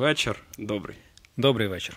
[0.00, 0.96] Вечір добрий.
[1.36, 1.96] Добрий вечір.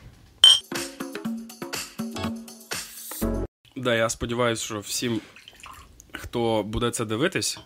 [3.75, 5.21] Да, я сподіваюся, що всім,
[6.11, 7.59] хто буде це дивитись,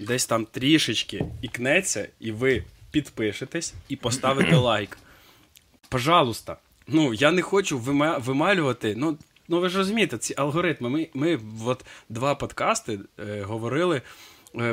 [0.00, 4.98] десь там трішечки ікнеться, і ви підпишетесь і поставите лайк.
[5.88, 6.56] Пожалуйста.
[6.86, 8.94] Ну, я не хочу вима- вималювати.
[8.96, 10.88] Ну, ну ви ж розумієте, ці алгоритми.
[10.88, 14.02] Ми, ми от два подкасти е, говорили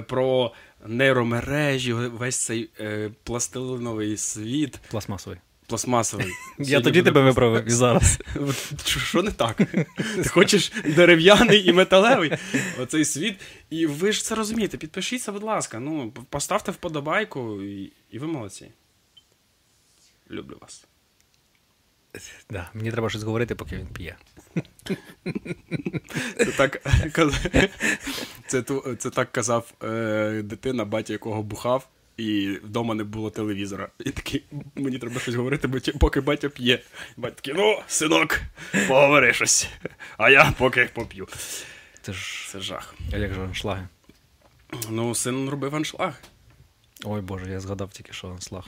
[0.08, 0.54] про
[0.86, 5.40] нейромережі, весь цей е, пластилиновий світ, Пластмасовий.
[5.68, 6.28] пластмасовий.
[6.60, 8.20] Я тоді тебе виправив і зараз.
[8.86, 9.62] Що не так?
[10.16, 12.32] Ти хочеш дерев'яний і металевий
[12.80, 13.40] оцей світ.
[13.70, 14.78] І ви ж це розумієте.
[14.78, 15.80] Підпишіться, будь ласка.
[15.80, 17.62] Ну, поставте вподобайку,
[18.12, 18.68] і ви молодці.
[20.32, 20.86] Люблю вас.
[22.50, 24.16] Да, мені треба щось говорити, поки він п'є.
[26.38, 26.82] Це так,
[28.48, 28.64] це,
[28.98, 33.90] це так казав е, дитина, батя якого бухав, і вдома не було телевізора.
[34.00, 34.44] І такий,
[34.76, 36.80] мені треба щось говорити, бо поки батя п'є.
[37.18, 38.42] Батя такий, ну, синок,
[38.88, 39.70] поговори щось.
[40.18, 41.28] А я поки поп'ю.
[42.02, 42.50] Це ж.
[42.50, 42.96] Це жах.
[43.14, 43.88] А як же аншлаги?
[44.90, 46.14] Ну, син робив аншлаг.
[47.04, 48.66] Ой Боже, я згадав тільки, що аншлаг.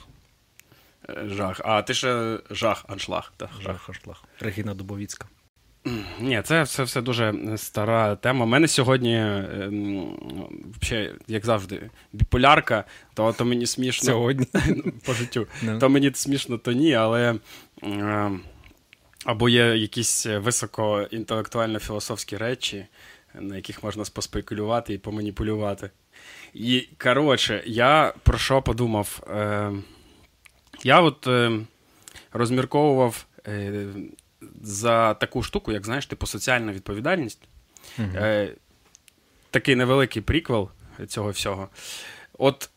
[1.26, 1.62] Жах.
[1.64, 3.34] А ти ще жах, аншлаг.
[3.38, 3.90] Так, жах.
[3.90, 4.24] Аншлаг.
[4.40, 5.28] Регіна Дубовіцька.
[6.20, 8.46] Ні, це все, все дуже стара тема.
[8.46, 10.18] У мене сьогодні, ем,
[10.82, 14.48] взагалі, як завжди, біполярка, то, то мені смішно Сьогодні.
[15.06, 15.48] по життю.
[15.80, 17.36] То мені смішно, то ні, але.
[17.84, 18.42] ем,
[19.26, 22.86] або є якісь високоінтелектуально-філософські речі,
[23.40, 25.90] на яких можна поспекулювати і поманіпулювати.
[26.54, 29.24] І, коротше, я про що подумав?
[29.30, 29.72] Е,
[30.84, 31.60] я от е,
[32.34, 33.86] розмірковував е,
[34.62, 37.42] за таку штуку, як знаєш, типу соціальна відповідальність.
[38.00, 38.08] Угу.
[38.16, 38.54] Е,
[39.52, 40.70] такий невеликий приквел
[41.08, 41.70] цього всього.
[42.38, 42.70] От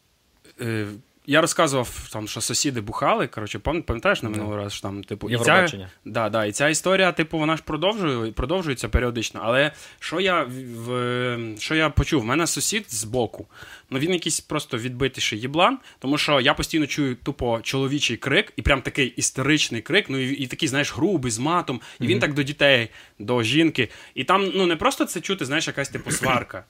[0.61, 0.87] е,
[1.27, 3.27] я розказував, там, що сусіди бухали.
[3.27, 7.13] Коротше, пам'ятаєш на минулий раз, що там, типу, і ця, да, да, і ця історія,
[7.13, 9.41] типу, вона ж продовжує, продовжується періодично.
[9.45, 10.47] Але що я,
[10.87, 12.23] в, що я почув?
[12.23, 13.47] У мене сусід з боку.
[13.91, 18.63] Ну він якийсь просто відбитіший єблан, тому що я постійно чую тупо чоловічий крик, і
[18.63, 21.81] прям такий істеричний крик, ну і, і такий, знаєш, грубий, з матом.
[22.01, 22.89] І він так до дітей,
[23.19, 23.89] до жінки.
[24.15, 26.65] І там, ну не просто це чути, знаєш, якась типу сварка.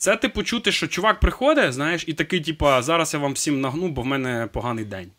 [0.00, 3.88] Це, типу, чути, що чувак приходить, знаєш, і такий, типу, зараз я вам всім нагну,
[3.88, 5.10] бо в мене поганий день.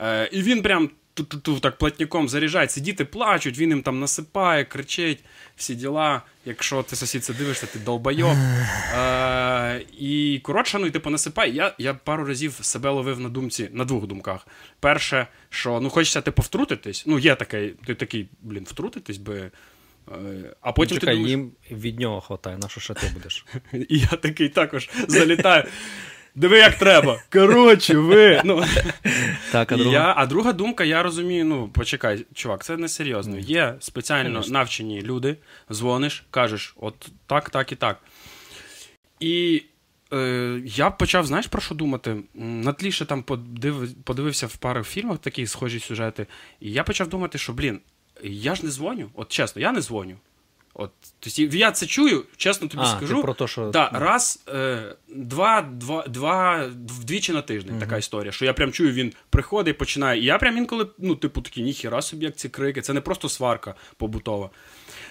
[0.00, 2.80] Е, і він прям ту-ту-ту, так платняком заряджається.
[2.80, 5.24] Діти плачуть, він їм там насипає, кричить,
[5.56, 6.22] всі діла.
[6.44, 8.36] Якщо ти сусід це дивишся, ти долбайок.
[8.96, 11.54] Е, і коротше, ну і типу насипай.
[11.54, 14.46] Я, я пару разів себе ловив на думці, на двох думках.
[14.80, 17.04] Перше, що ну хочеться типу втрутитись.
[17.06, 19.50] Ну, є такий, ти такий, блін, втрутитись би.
[20.60, 23.46] А потім Чекай, ти думаєш, їм від нього хватає, на що ще ти будеш?
[23.72, 25.64] і я такий також залітаю.
[26.36, 27.20] Диви, як треба.
[27.32, 28.42] Коротше, ви.
[28.44, 28.64] Ну,
[29.52, 29.92] Так, а друга?
[29.92, 33.38] я, а друга думка, я розумію, ну, почекай, чувак, це не серйозно.
[33.38, 35.36] Є спеціально навчені люди,
[35.72, 38.00] дзвониш, кажеш, от так, так і так.
[39.20, 39.62] І
[40.12, 42.16] е, я почав, знаєш, про що думати?
[42.34, 46.26] На тлі ще там подив, подивився в пару фільмах такі схожі сюжети.
[46.60, 47.80] І я почав думати, що, блін,
[48.22, 49.10] я ж не дзвоню.
[49.14, 50.16] От чесно, я не дзвоню.
[50.78, 50.90] От,
[51.20, 53.16] тобто, я це чую, чесно тобі А, скажу.
[53.16, 53.70] ти про те, що...
[53.70, 56.66] Да, раз, е, два, два, два,
[57.00, 60.20] вдвічі на тиждень така історія, що я прям чую, він приходить починає.
[60.20, 62.82] І я прям інколи, ну, типу, такий, ніхіра собі, як ці крики.
[62.82, 64.50] Це не просто сварка побутова.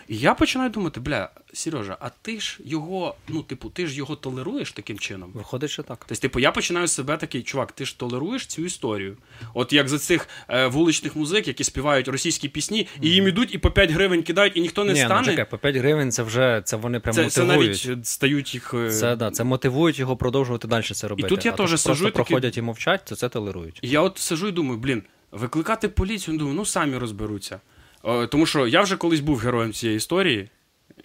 [0.08, 4.16] І я починаю думати, бля, Сережа, а ти ж його, ну, типу, ти ж його
[4.16, 5.32] толеруєш таким чином?
[5.34, 6.06] Виходить, що так.
[6.08, 9.18] Тобто, типу, я починаю себе такий, чувак, ти ж толеруєш цю історію.
[9.54, 13.58] От як за цих е, вуличних музик, які співають російські пісні, і їм ідуть і
[13.58, 15.28] по 5 гривень кидають, і ніхто не Ні, ну стане.
[15.28, 18.74] чекай, по 5 гривень це вже це вони прям це, це навіть стають їх.
[18.74, 21.30] е, Це, да, це мотивують його продовжувати далі це робити.
[21.30, 23.30] тут я а то, теж що сиджу просто і такий- проходять і мовчать, то це
[23.30, 23.80] толерують.
[23.82, 27.60] І я от сижу і думаю, блін, викликати поліцію, думаю, ну самі розберуться.
[28.06, 30.50] Е, тому що я вже колись був героєм цієї історії.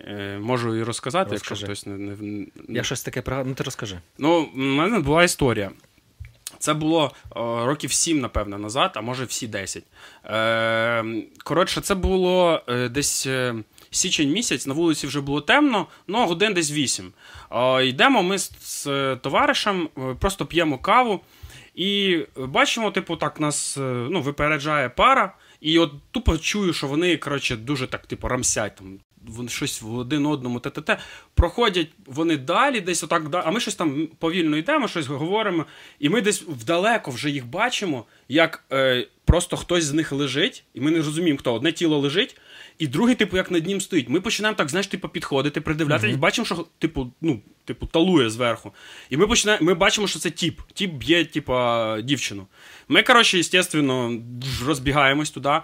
[0.00, 1.96] Е, можу і розказати, якщо хтось не.
[1.96, 4.00] не, Я щось таке пригадую, ну ти розкажи.
[4.18, 5.70] Ну, в мене була історія.
[6.58, 7.30] Це було е,
[7.64, 9.84] років 7, напевно, назад, а може всі 10.
[10.24, 11.04] Е,
[11.44, 13.54] коротше, це було е, десь е,
[13.90, 17.12] січень місяць, на вулиці вже було темно, ну годин десь 8.
[17.50, 19.88] Е, йдемо ми з, з товаришем,
[20.18, 21.20] просто п'ємо каву.
[21.74, 27.56] І бачимо, типу, так нас ну, випереджає пара, і от тупо чую, що вони, коротше,
[27.56, 28.98] дуже так, типу, рамсять там.
[29.26, 30.98] Вони щось в один одному те-те-те.
[31.34, 35.66] Проходять вони далі, десь отак, а ми щось там повільно йдемо, щось говоримо,
[35.98, 40.80] і ми десь вдалеко вже їх бачимо, як е, просто хтось з них лежить, і
[40.80, 42.36] ми не розуміємо, хто одне тіло лежить,
[42.80, 44.08] І другий, типу, як над ним стоїть.
[44.08, 48.72] Ми починаємо так, знаєш, типу, підходити, придивляти, і бачимо, що типу, ну, типу, талує зверху.
[49.10, 50.60] І ми починаємо, ми бачимо, що це тіп.
[50.74, 51.54] Тіп б'є, типу,
[52.02, 52.46] дівчину.
[52.88, 54.18] Ми, коротше, звісно,
[54.66, 55.60] розбігаємось туди.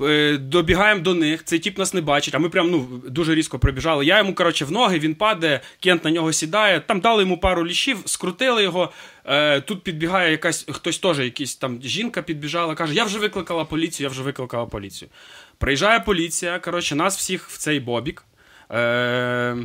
[0.00, 3.58] Е, добігаємо до них, цей тіп нас не бачить, а ми прям ну, дуже різко
[3.58, 4.06] прибіжали.
[4.06, 6.80] Я йому, коротше, в ноги, він падає, кент на нього сідає.
[6.80, 8.92] Там дали йому пару ліщів, скрутили його.
[9.24, 14.04] Е, Тут підбігає якась хтось теж, якийсь там жінка підбіжала, каже: Я вже викликала поліцію,
[14.04, 15.08] я вже викликала поліцію.
[15.58, 18.24] Приїжджає поліція, коротше, нас всіх в цей бобік.
[18.70, 19.56] Е,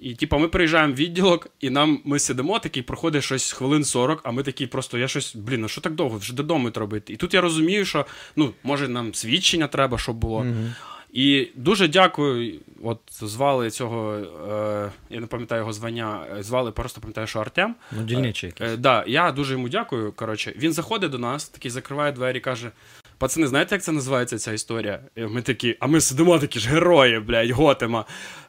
[0.00, 4.20] і типу, ми приїжджаємо в відділок, і нам ми сидимо, такий проходить щось хвилин 40,
[4.24, 7.12] а ми такі просто, я щось, блін, ну що так довго, вже додому треба йти.
[7.12, 8.06] І тут я розумію, що
[8.36, 10.40] ну, може нам свідчення треба, щоб було.
[10.40, 10.72] Mm-hmm.
[11.12, 12.60] І дуже дякую.
[12.82, 17.74] От звали цього, е, я не пам'ятаю його звання, звали, просто пам'ятаю, що Артем.
[17.92, 18.70] Ну, дільничий якийсь.
[18.70, 20.12] Е, да, Я дуже йому дякую.
[20.12, 22.70] Коротше, Він заходить до нас, такий закриває двері і каже:
[23.18, 25.00] Пацани, знаєте, як це називається ця історія?
[25.16, 28.04] І ми такі, а ми сидимо такі ж герої, блядь, Готема.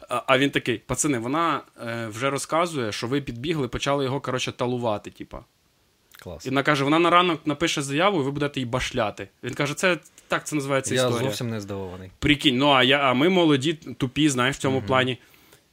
[0.09, 5.11] А він такий: пацани, вона е, вже розказує, що ви підбігли, почали його, коротше, талувати,
[5.11, 5.39] типа.
[6.19, 6.45] Клас.
[6.45, 9.27] І вона каже: вона на ранок напише заяву, і ви будете її башляти.
[9.43, 9.97] Він каже, це
[10.27, 11.23] так це називається я історія.
[11.23, 12.11] Я зовсім не здивований.
[12.19, 15.17] Прикинь, ну а я, а ми молоді, тупі, знаєш, в цьому uh плані.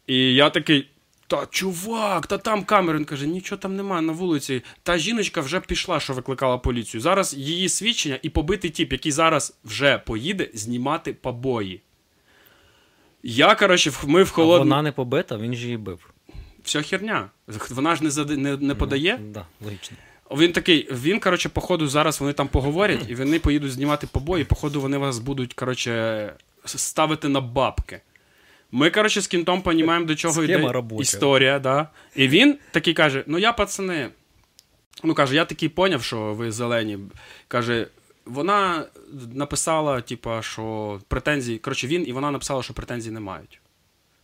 [0.07, 0.89] І я такий.
[1.27, 2.99] Та чувак, та там камера.
[2.99, 4.63] Він каже, нічого там немає на вулиці.
[4.83, 7.01] Та жіночка вже пішла, що викликала поліцію.
[7.01, 11.81] Зараз її свідчення і побитий тіп, який зараз вже поїде знімати побої.
[13.23, 14.57] Я, коротше, ми в холод...
[14.57, 16.11] А Вона не побита, він ж її бив.
[16.65, 17.31] Вся херня.
[17.71, 18.31] Вона ж не зад...
[18.31, 19.19] не, не подає.
[19.23, 19.97] Ну, да, логічно.
[20.31, 24.45] Він такий, він, коротше, походу, зараз вони там поговорять, і вони поїдуть знімати побої.
[24.45, 26.33] Походу, вони вас будуть, коротше,
[26.65, 28.01] ставити на бабки.
[28.77, 31.03] Ми, коротше, з кінтом понімаємо, до чого Схема йде робоча.
[31.03, 31.59] історія.
[31.59, 31.89] да.
[32.17, 34.09] І він такий каже: Ну, я, пацани.
[35.05, 36.99] Ну, каже, я такий поняв, що ви зелені.
[37.49, 37.87] Каже,
[38.27, 38.85] вона
[39.35, 41.59] написала, типа, що претензій.
[41.59, 43.61] Коротше, він і вона написала, що претензій не мають.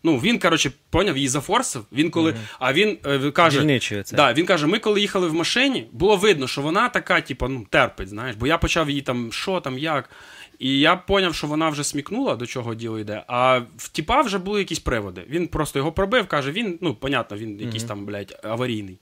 [0.02, 1.85] Ну, він, коротше, поняв, її зафорсив.
[1.93, 2.31] Він коли.
[2.31, 2.56] Mm-hmm.
[2.58, 3.81] А він е, каже,
[4.12, 7.67] да, він каже: ми коли їхали в машині, було видно, що вона така, типу, ну,
[7.70, 10.11] терпить, знаєш, бо я почав її там, що там, як.
[10.60, 13.24] І я поняв, що вона вже смікнула, до чого діло йде.
[13.26, 15.24] А в тіпа вже були якісь приводи.
[15.28, 18.98] Він просто його пробив, каже, він, ну, понятно, він якийсь там, блядь, аварійний.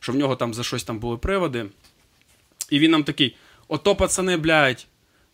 [0.00, 1.66] Що в нього там за щось там були приводи.
[2.70, 3.36] І він нам такий:
[3.68, 4.86] ото, пацани, блядь,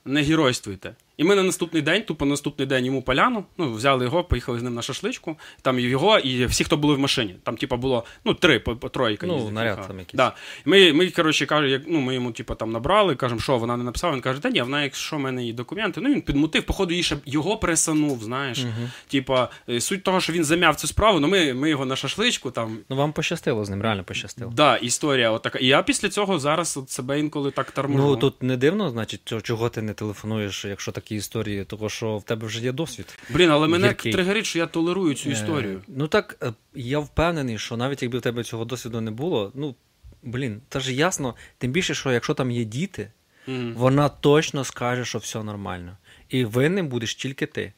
[0.04, 0.94] не геройствуйте.
[1.16, 4.62] І ми на наступний день, тупо наступний день йому поляну, ну, взяли його, поїхали з
[4.62, 5.36] ним на шашличку.
[5.62, 7.36] Там його і всі, хто були в машині.
[7.42, 9.26] Там, типа, було ну, три по, по тройка.
[9.26, 10.16] Ну, наряд там якийсь.
[10.16, 10.32] Да.
[10.64, 13.84] Ми, ми, коротше, кажу, як, ну, ми йому типу, там набрали, кажемо, що вона не
[13.84, 14.14] написала.
[14.14, 17.02] Він каже, та ні, вона, якщо в мене її документи, ну він підмутив, походу, її
[17.02, 18.58] ще його пересанув, знаєш.
[18.58, 18.90] Uh-huh.
[19.08, 22.50] Типа, е, суть того, що він замяв цю справу, ну ми, ми його на шашличку
[22.50, 22.78] там.
[22.88, 24.52] Ну, вам пощастило з ним, реально пощастило.
[24.54, 25.58] Да, історія отака.
[25.58, 28.02] І я після цього зараз от себе інколи так тарможу.
[28.02, 32.22] Ну тут не дивно, значить, чого ти не телефонуєш, якщо такі історії, того що в
[32.22, 33.18] тебе вже є досвід.
[33.30, 34.12] Блін, але мене Гіркий.
[34.12, 35.78] тригерить, що я толерую цю історію.
[35.78, 39.52] Е, ну так е, я впевнений, що навіть якби в тебе цього досвіду не було,
[39.54, 39.74] ну
[40.22, 43.10] блін, та ж ясно, тим більше, що якщо там є діти,
[43.48, 43.74] mm.
[43.74, 45.96] вона точно скаже, що все нормально.
[46.28, 47.72] І винним будеш тільки ти.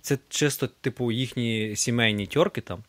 [0.00, 2.82] Це чисто, типу, їхні сімейні тьорки там,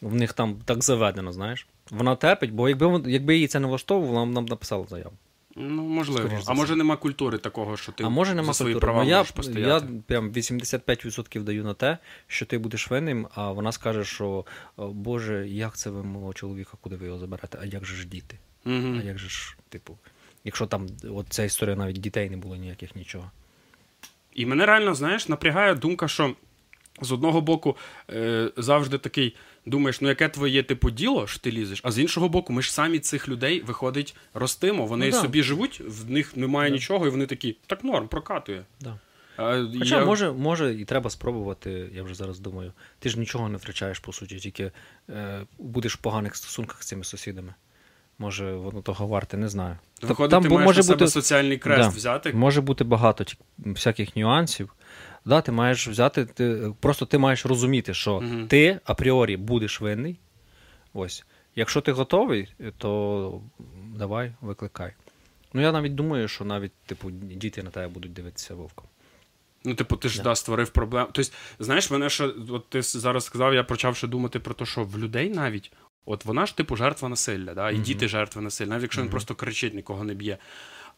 [0.00, 1.66] в них там так заведено, знаєш.
[1.90, 5.12] Вона терпить, бо якби якби її це не влаштовувало, вона нам написала заяву.
[5.56, 6.28] Ну, можливо.
[6.28, 8.92] Скоріше а може нема культури такого, що ти а може нема за свої культури.
[8.92, 9.86] права ну, я, можеш постояти?
[9.86, 14.44] Я прям 85% даю на те, що ти будеш винним, а вона скаже, що
[14.76, 17.58] Боже, як це ви мого чоловіка, куди ви його заберете?
[17.62, 18.38] А як же ж діти?
[18.66, 18.98] Угу.
[19.00, 19.98] А як же ж, типу,
[20.44, 23.30] якщо там от ця історія навіть дітей не було ніяких нічого.
[24.34, 26.34] І мене реально, знаєш, напрягає думка, що
[27.00, 27.76] з одного боку
[28.10, 31.80] е, завжди такий думаєш, ну яке твоє типу діло, що ти лізеш?
[31.84, 34.86] А з іншого боку, ми ж самі цих людей виходить ростимо.
[34.86, 36.74] Вони ну, собі живуть, в них немає да.
[36.74, 38.64] нічого, і вони такі, так норм, прокатує.
[38.80, 38.98] Да.
[39.36, 40.04] А, Хоча я...
[40.04, 42.72] може, може і треба спробувати, я вже зараз думаю.
[42.98, 44.72] Ти ж нічого не втрачаєш, по суті, тільки
[45.10, 47.54] е, будеш в поганих стосунках з цими сусідами.
[48.18, 49.78] Може, воно того варте, не знаю.
[50.02, 51.10] Виходить, Там, ти маєш може на себе бути...
[51.10, 51.96] соціальний крест да.
[51.96, 52.32] взяти.
[52.32, 53.24] Може бути багато
[53.58, 54.74] всяких нюансів.
[55.24, 58.46] Да, Ти маєш взяти, ти, просто ти маєш розуміти, що угу.
[58.48, 60.18] ти апріорі будеш винний.
[60.94, 61.24] Ось.
[61.56, 63.40] Якщо ти готовий, то
[63.96, 64.92] давай, викликай.
[65.52, 68.86] Ну, я навіть думаю, що навіть, типу, діти на тебе будуть дивитися вовком.
[69.64, 70.22] Ну, типу, ти ж да.
[70.22, 71.08] да, створив проблему.
[71.12, 74.84] Тобто, знаєш, мене ще, от ти зараз сказав, я почав ще думати про те, що
[74.84, 75.72] в людей навіть,
[76.06, 79.04] от вона ж, типу, жертва насилля, да, і mm діти жертви насилля, навіть якщо mm
[79.04, 80.38] він просто кричить, нікого не б'є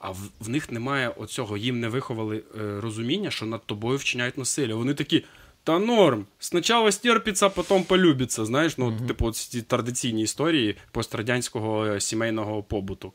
[0.07, 4.39] а в, в них немає оцього, їм не виховали е, розуміння, що над тобою вчиняють
[4.39, 4.75] насилля.
[4.75, 5.25] Вони такі.
[5.65, 6.27] Та норм.
[6.39, 8.45] Спочатку стерпиться, потім полюбиться.
[8.45, 9.07] Знаєш, ну, uh-huh.
[9.07, 13.13] типу, ці традиційні історії пострадянського е, сімейного побуту.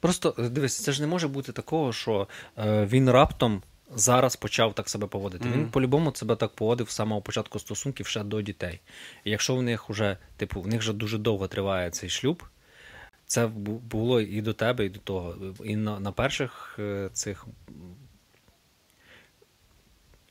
[0.00, 2.28] Просто е, дивись, це ж не може бути такого, що
[2.58, 3.62] е, він раптом
[3.94, 5.48] зараз почав так себе поводити.
[5.48, 5.52] Mm-hmm.
[5.52, 8.80] Він по-любому себе так поводив з самого початку стосунків ще до дітей.
[9.24, 12.42] І якщо в них вже, типу, в них вже дуже довго триває цей шлюб,
[13.32, 15.36] це було і до тебе, і до того.
[15.64, 17.46] І на, на перших е, цих.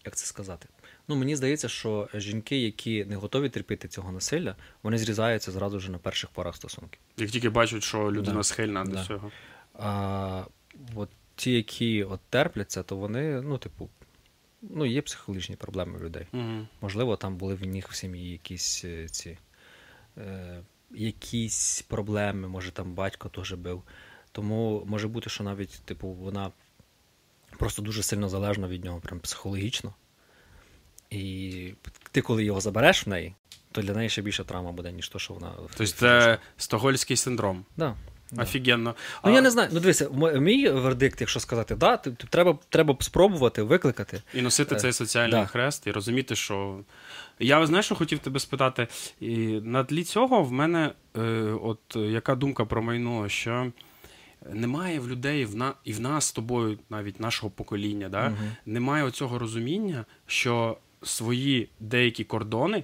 [0.06, 0.68] Як це сказати?
[1.08, 5.92] Ну, мені здається, що жінки, які не готові терпіти цього насилля, вони зрізаються зразу ж
[5.92, 7.00] на перших порах стосунків.
[7.18, 8.44] Як тільки бачать, що людина да.
[8.44, 9.06] схильна до да.
[9.06, 9.32] цього.
[9.74, 10.44] А,
[10.96, 13.90] от ті, які от терпляться, то вони, ну, типу,
[14.62, 16.28] ну, є психологічні проблеми у людей.
[16.34, 16.68] Угу.
[16.82, 19.38] Можливо, там були в них в сім'ї якісь е, ці.
[20.18, 20.62] Е,
[20.96, 23.84] якісь проблеми, може там батько теж бив.
[24.32, 26.52] Тому може бути, що навіть, типу, вона
[27.58, 29.94] просто дуже сильно залежна від нього, прям психологічно.
[31.10, 31.74] І
[32.12, 33.36] ти, коли його забереш в неї,
[33.72, 35.54] то для неї ще більша травма буде, ніж то, що вона.
[35.58, 37.66] Тобто це стогольський синдром.
[37.78, 37.96] Да.
[38.38, 38.96] Офігенно.
[39.24, 39.34] Ну, а...
[39.34, 39.70] я не знаю.
[39.72, 40.10] Ну, дивися,
[40.40, 44.22] мій вердикт, якщо сказати, да, ти, треба треба спробувати викликати.
[44.34, 45.46] І носити е, цей соціальний да.
[45.46, 46.80] хрест, і розуміти, що.
[47.40, 48.88] Я знаєш, що хотів тебе спитати.
[49.20, 51.22] І На тлі цього в мене е,
[51.62, 53.72] от яка думка промайнула, що.
[54.54, 58.36] Немає в людей в на і в нас з тобою, навіть нашого покоління, да, uh
[58.66, 62.84] немає оцього розуміння, що свої деякі кордони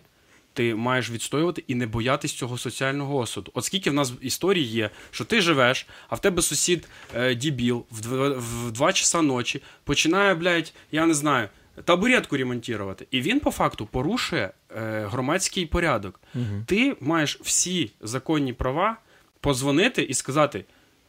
[0.58, 3.52] ти маєш відстоювати і не боятись цього соціального осуду.
[3.54, 7.86] От скільки в нас історій є, що ти живеш, а в тебе сусід е, дібіл
[7.92, 11.50] в два, в два часа ночі починає, блядь, я не знаю,
[11.84, 13.08] табуретку ремонтувати.
[13.12, 16.20] І він по факту порушує е, громадський порядок.
[16.36, 16.64] Угу.
[16.66, 18.98] Ти маєш всі законні права
[19.40, 20.66] позвонити і сказати.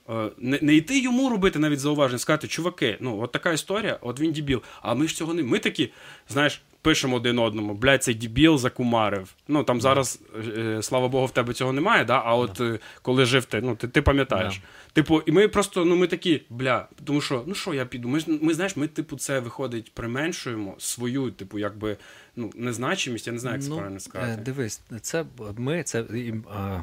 [0.09, 4.21] Е, не не йти йому робити навіть зауваження, сказати, чуваки, ну от така історія, от
[4.21, 4.63] він дібіл.
[4.83, 5.43] А ми ж цього не.
[5.43, 5.93] Ми такі,
[6.29, 9.35] знаєш, пишемо один одному, блядь, цей дібіл закумарив.
[9.49, 10.21] Ну там зараз,
[10.59, 12.23] е, слава Богу, в тебе цього немає, да?
[12.25, 14.61] а от е, коли жив ти, ну ти ти пам'ятаєш.
[14.93, 18.09] Типу, і ми просто, ну ми такі, бля, тому що, ну що я піду?
[18.09, 21.97] Ми ми знаєш, ми, типу, це виходить, применшуємо свою, типу, якби
[22.37, 24.33] ну, незначимість, я не знаю, як це ну, правильно сказати.
[24.41, 25.25] Е, дивись, це
[25.57, 26.05] ми, це.
[26.51, 26.81] А...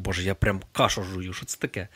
[0.00, 1.88] Боже, я прям кашу жую, що це таке?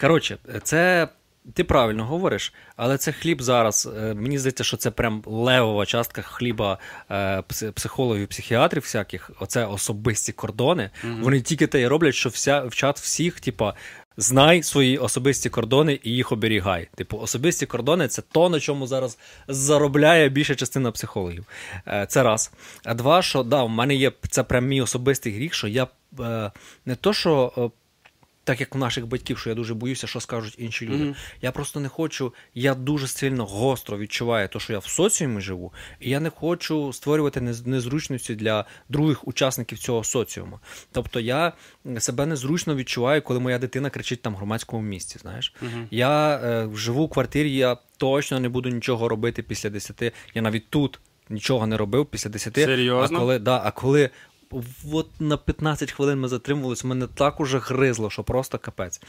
[0.00, 1.08] Коротше, це
[1.54, 3.88] ти правильно говориш, але це хліб зараз.
[3.96, 6.78] Е, мені здається, що це прям левова частка хліба
[7.10, 7.42] е,
[7.74, 9.30] психологів, психіатрів всяких.
[9.40, 10.90] Оце особисті кордони.
[11.04, 11.20] Mm-hmm.
[11.22, 13.74] Вони тільки те й роблять, що вся вчать всіх, типа.
[14.20, 16.88] Знай свої особисті кордони і їх оберігай.
[16.94, 21.46] Типу, особисті кордони це то, на чому зараз заробляє більша частина психологів.
[21.86, 22.52] Е, це раз.
[22.84, 25.86] А два, що да, в мене є це прям мій особистий гріх, що я
[26.86, 27.52] не то, що
[28.48, 31.04] так як у наших батьків, що я дуже боюся, що скажуть інші люди.
[31.04, 31.16] Mm-hmm.
[31.42, 35.72] Я просто не хочу, я дуже сильно гостро відчуваю те, що я в соціумі живу,
[36.00, 40.60] і я не хочу створювати незручності для других учасників цього соціуму.
[40.92, 41.52] Тобто я
[41.98, 45.18] себе незручно відчуваю, коли моя дитина кричить там в громадському місці.
[45.18, 45.86] Знаєш, mm-hmm.
[45.90, 50.12] я е, живу в квартирі, я точно не буду нічого робити після 10.
[50.34, 51.00] Я навіть тут.
[51.30, 52.54] Нічого не робив після 10.
[52.54, 53.16] Серйозно?
[53.16, 54.10] А коли да, а коли
[54.92, 59.00] от на 15 хвилин ми затримувалися, мене так уже гризло, що просто капець.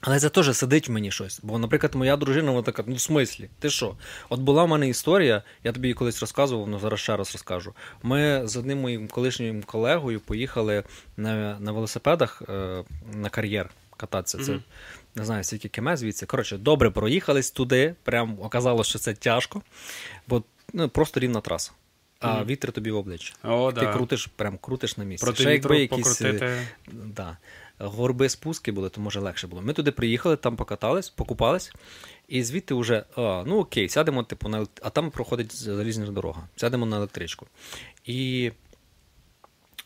[0.00, 1.40] Але це теж сидить в мені щось.
[1.42, 3.96] Бо, наприклад, моя дружина, вона така, ну в смислі, ти що?
[4.28, 7.74] От була в мене історія, я тобі її колись розказував, ну, зараз ще раз розкажу.
[8.02, 10.84] Ми з одним моїм колишнім колегою поїхали
[11.16, 14.38] на на велосипедах е, на кар'єр кататися.
[14.38, 14.60] Це mm-hmm.
[15.14, 16.26] не знаю, скільки кеме звідси.
[16.26, 17.94] Коротше, добре проїхались туди.
[18.02, 19.62] Прям оказалось, що це тяжко,
[20.28, 21.72] бо ну, просто рівна траса
[22.20, 23.34] а вітер тобі в обличчя.
[23.44, 23.92] О, Ти да.
[23.92, 25.26] крутиш, прям крутиш на місці.
[25.26, 27.36] Проти Ще якби якісь е, да,
[27.78, 29.62] горби спуски були, то може легше було.
[29.62, 31.72] Ми туди приїхали, там покатались, покупались,
[32.28, 36.48] і звідти вже, а, ну окей, сядемо, типу, на а там проходить залізна дорога.
[36.56, 37.46] Сядемо на електричку.
[38.04, 38.52] І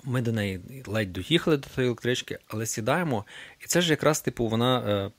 [0.04, 3.24] ми до неї ледь доїхали до тієї електрички, але сідаємо.
[3.60, 4.80] І це ж якраз, типу, вона.
[5.06, 5.10] Е,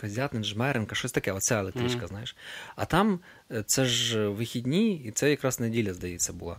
[0.00, 2.08] Козятин, Жмеренка, щось таке, оця електричка, mm-hmm.
[2.08, 2.36] знаєш.
[2.76, 3.20] А там
[3.52, 6.56] е, це ж вихідні, і це якраз неділя, здається, була.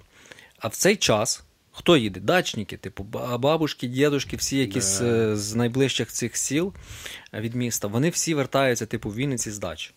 [0.60, 2.20] А в цей час хто їде?
[2.20, 3.04] Дачники, типу,
[3.40, 5.36] бабушки, дідушки, всі якісь yeah.
[5.36, 6.74] з найближчих цих сіл
[7.34, 9.94] е, від міста, вони всі вертаються, типу, в Вінниці з дач.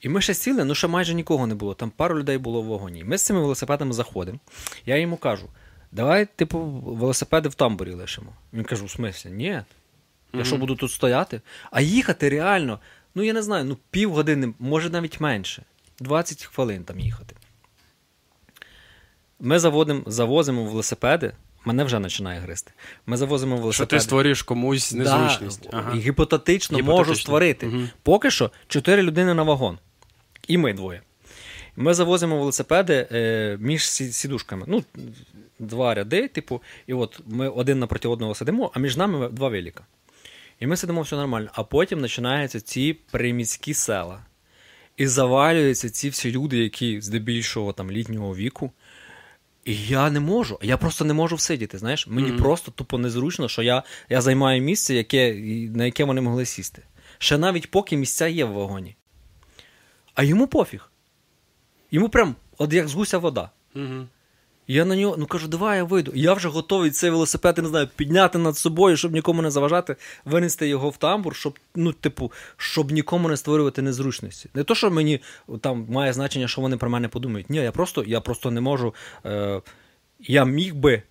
[0.00, 1.74] І ми ще сіли, ну ще майже нікого не було.
[1.74, 3.04] Там пару людей було в вагоні.
[3.04, 4.38] Ми з цими велосипедами заходимо.
[4.86, 5.48] Я йому кажу:
[5.92, 8.32] давай, типу, велосипеди в тамбурі лишимо.
[8.52, 9.62] Він каже, у смислі, ні.
[10.32, 11.40] Я що буду тут стояти?
[11.70, 12.78] А їхати реально,
[13.14, 15.62] ну я не знаю, ну півгодини, може навіть менше.
[16.00, 17.36] 20 хвилин там їхати.
[19.40, 21.32] Ми заводим, завозимо велосипеди.
[21.64, 22.72] Мене вже починає гристи.
[23.06, 23.88] Ми завозимо велосипеди.
[23.88, 25.62] Що ти створюєш комусь незручність.
[25.62, 25.96] Да, ага.
[25.96, 27.66] І гіпотетично, гіпотетично можу створити.
[27.66, 27.82] Угу.
[28.02, 29.78] Поки що 4 людини на вагон.
[30.48, 31.02] І ми двоє.
[31.76, 34.64] Ми завозимо велосипеди е, між сідушками.
[34.66, 34.84] Ну,
[35.58, 39.84] Два ряди, типу, і от ми один напроти одного сидимо, а між нами два велика.
[40.60, 41.50] І ми сидимо все нормально.
[41.52, 44.22] А потім починаються ці приміські села.
[44.96, 48.72] і завалюються ці всі люди, які здебільшого там літнього віку.
[49.64, 50.58] І я не можу.
[50.62, 51.78] Я просто не можу всидіти.
[51.78, 52.38] Знаєш, мені mm-hmm.
[52.38, 55.34] просто тупо незручно, що я я займаю місце, яке,
[55.74, 56.82] на яке вони могли сісти.
[57.18, 58.96] Ще навіть поки місця є в вагоні.
[60.14, 60.90] А йому пофіг.
[61.90, 63.50] Йому прям, от як з гуся вода.
[63.76, 64.06] Mm-hmm.
[64.70, 66.12] Я на нього ну кажу, давай я вийду.
[66.14, 69.96] Я вже готовий цей велосипед, я не знаю, підняти над собою, щоб нікому не заважати,
[70.24, 74.48] винести його в тамбур, щоб ну, типу, щоб нікому не створювати незручності.
[74.54, 75.20] Не то, що мені
[75.60, 77.50] там має значення, що вони про мене подумають.
[77.50, 78.94] Ні, я просто я просто не можу.
[79.26, 79.62] Е,
[80.20, 81.02] Я міг би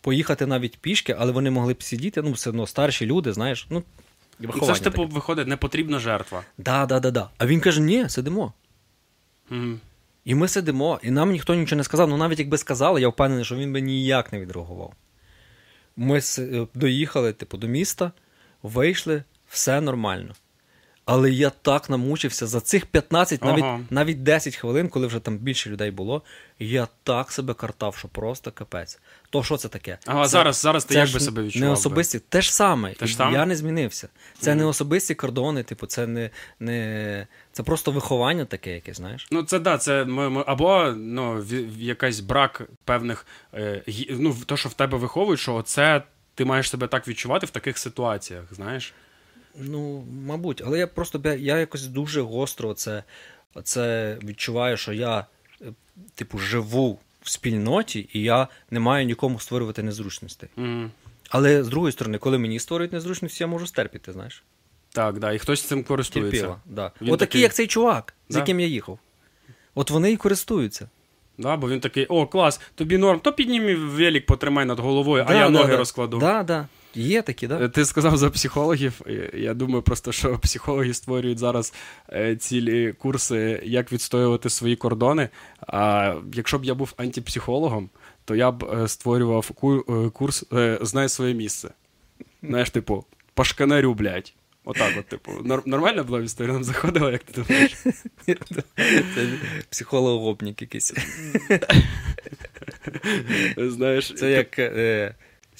[0.00, 2.22] поїхати навіть пішки, але вони могли б сидіти.
[2.22, 3.66] Ну, все одно старші люди, знаєш.
[3.70, 3.82] ну,
[4.66, 6.42] Це ж типу виходить, непотрібна жертва.
[6.58, 7.30] Да, да, да, да.
[7.38, 8.52] А він каже: ні, сидимо.
[9.50, 9.78] Угу.
[10.24, 12.08] І ми сидимо, і нам ніхто нічого не сказав.
[12.08, 14.92] Ну навіть якби сказали, я впевнений, що він би ніяк не відреагував.
[15.96, 18.12] Ми е, доїхали, типу, до міста,
[18.62, 20.34] вийшли, все нормально.
[21.12, 23.80] Але я так намучився за цих 15, навіть ага.
[23.90, 26.22] навіть 10 хвилин, коли вже там більше людей було,
[26.58, 28.98] я так себе картав, що просто капець.
[29.30, 29.98] То що це таке?
[30.06, 31.68] Ага, це, зараз зараз ти як би себе відчував?
[31.68, 32.24] Не особисті, би?
[32.28, 32.94] те ж саме.
[32.94, 33.16] Те ж?
[33.32, 34.08] Я не змінився.
[34.38, 34.54] Це mm.
[34.54, 39.28] не особисті кордони, типу, це не не це просто виховання таке, яке, знаєш.
[39.30, 41.44] Ну, це да, це ми, ми, або ну,
[41.78, 43.26] якийсь брак певних.
[43.54, 46.02] Е, ну, то, що в тебе виховують, що це
[46.34, 48.94] ти маєш себе так відчувати в таких ситуаціях, знаєш.
[49.56, 53.04] Ну, мабуть, але я просто я якось дуже гостро це,
[53.64, 55.26] це відчуваю, що я,
[55.60, 55.64] е,
[56.14, 60.48] типу, живу в спільноті, і я не маю нікому створювати незручностей.
[60.58, 60.88] Mm.
[61.28, 64.42] Але з другої сторони, коли мені створюють незручності, я можу стерпіти, знаєш.
[64.92, 66.30] Так, да, і хтось цим користується.
[66.30, 67.12] Терпіла, да.
[67.12, 68.34] От такий, як цей чувак, да.
[68.34, 68.98] з яким я їхав.
[69.74, 70.88] От вони і користуються.
[71.38, 75.32] Да, Бо він такий, о, клас, тобі норм, то підніми велик, потримай над головою, да,
[75.32, 76.18] а я да, ноги розкладу.
[76.18, 76.68] Да, да.
[76.94, 77.64] Є такі, да?
[77.64, 79.00] Е, ти сказав за психологів.
[79.34, 81.72] Я думаю, просто що психологи створюють зараз
[82.12, 85.28] е, цілі курси, як відстоювати свої кордони.
[85.66, 87.90] А якщо б я був антипсихологом,
[88.24, 89.50] то я б е, створював
[90.12, 90.44] курс
[90.80, 91.70] Знай своє місце.
[92.42, 94.32] Знаєш, типу, по шканарю, блядь.
[94.64, 95.32] Отак, от, типу,
[95.66, 97.72] нормально була історія нам заходила, як ти думаєш?
[99.14, 99.28] Це
[99.70, 100.92] психолог-гопник якийсь.
[103.56, 104.58] Знаєш, Це як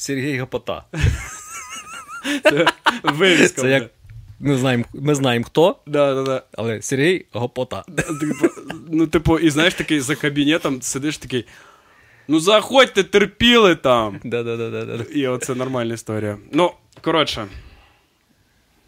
[0.02, 0.84] Сергій Гапота.
[2.42, 2.66] Це
[3.02, 3.62] вивіска.
[3.62, 3.90] Це як
[4.40, 6.42] ми знаємо, ми знаємо хто, да, да, да.
[6.52, 7.82] але Сергій Гопота.
[7.96, 8.48] Типу,
[8.90, 11.46] ну, типу, і знаєш, такий за кабінетом сидиш такий.
[12.28, 14.20] Ну, заходьте, терпіли там.
[14.24, 15.04] Да-да-да.
[15.04, 16.38] І оце нормальна історія.
[16.52, 17.46] Ну, коротше,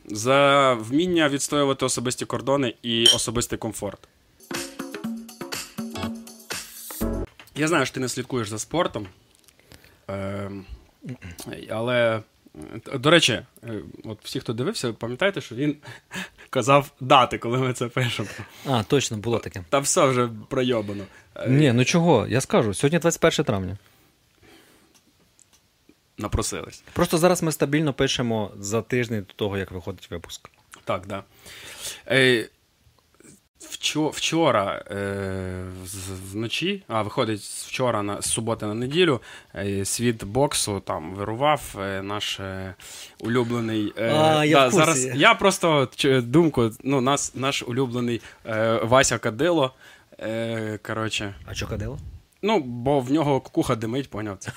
[0.06, 4.08] за вміння відстоювати особисті кордони і особистий комфорт.
[7.56, 9.06] Я знаю, що ти не слідкуєш за спортом.
[10.10, 10.50] Е,
[11.70, 12.20] але,
[12.94, 13.46] до речі, е,
[14.04, 15.76] от всі, хто дивився, пам'ятаєте, що він
[16.50, 18.28] казав дати, коли ми це пишемо.
[18.66, 19.64] А, точно, було таке.
[19.68, 21.04] Та все вже пройобано.
[21.48, 22.26] Ні, ну чого?
[22.26, 23.76] Я скажу, сьогодні 21 травня.
[26.18, 26.82] Напросились.
[26.92, 30.48] Просто зараз ми стабільно пишемо за тиждень до того, як виходить випуск.
[30.84, 31.06] Так, так.
[31.06, 31.24] Да.
[32.08, 32.48] Е,
[34.12, 35.64] Вчора е,
[36.32, 39.20] вночі, а виходить вчора на з суботи на неділю.
[39.54, 42.40] Е, світ боксу там вирував е, наш
[43.20, 43.92] улюблений.
[43.98, 48.20] А, я, да, зараз я просто думку, ну, нас, наш улюблений
[48.82, 49.72] Вася Кадило.
[50.82, 51.34] Коротше.
[51.46, 51.98] А що Кадило?
[52.46, 54.52] Ну, бо в нього кукуха димить, поняв, це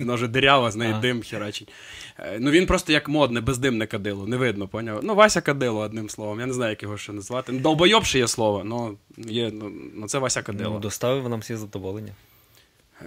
[0.00, 1.72] ноже дирява, з неї дим херачить.
[2.18, 5.00] Е, ну він просто як модне, бездимне кадило, не видно, поняв.
[5.02, 6.40] Ну, Вася кадило, одним словом.
[6.40, 7.52] Я не знаю, як його ще назвати.
[7.52, 9.52] Ну, Долбойоб ще є слово, ну є,
[9.94, 10.74] ну це Вася кадило.
[10.74, 12.12] Ну, Доставив нам всі задоволення.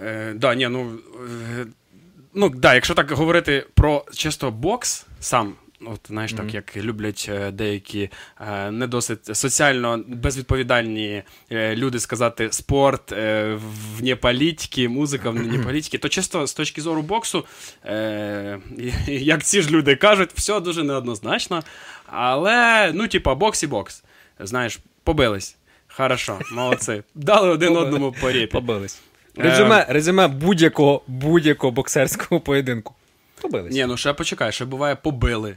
[0.02, 0.98] Е, да, ні, ну,
[1.60, 1.66] е,
[2.34, 5.54] ну, да, Якщо так говорити про чисто бокс сам.
[5.86, 8.10] От знаєш, так як люблять е, деякі
[8.40, 13.12] е, не досить соціально безвідповідальні е, люди сказати спорт
[13.96, 17.44] вне політики, музика вне політики, то чисто з точки зору боксу,
[19.06, 21.62] як ці ж люди кажуть, все дуже неоднозначно.
[22.06, 24.04] Але, ну, типа, бокс і бокс.
[24.40, 25.56] Знаєш, побились.
[25.88, 27.02] Хорошо, молодці.
[27.14, 28.32] Дали один одному по.
[28.50, 29.00] Побились.
[29.36, 32.94] Резюме резюме будь-якого будь-якого боксерського поєдинку.
[33.40, 33.74] Побились.
[33.74, 35.56] Ні, ну ще почекай, ще буває побили.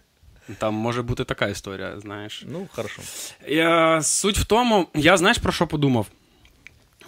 [0.57, 2.45] Там може бути така історія, знаєш.
[2.47, 3.01] Ну, хорошо.
[3.47, 6.07] Я, Суть в тому, я знаєш про що подумав?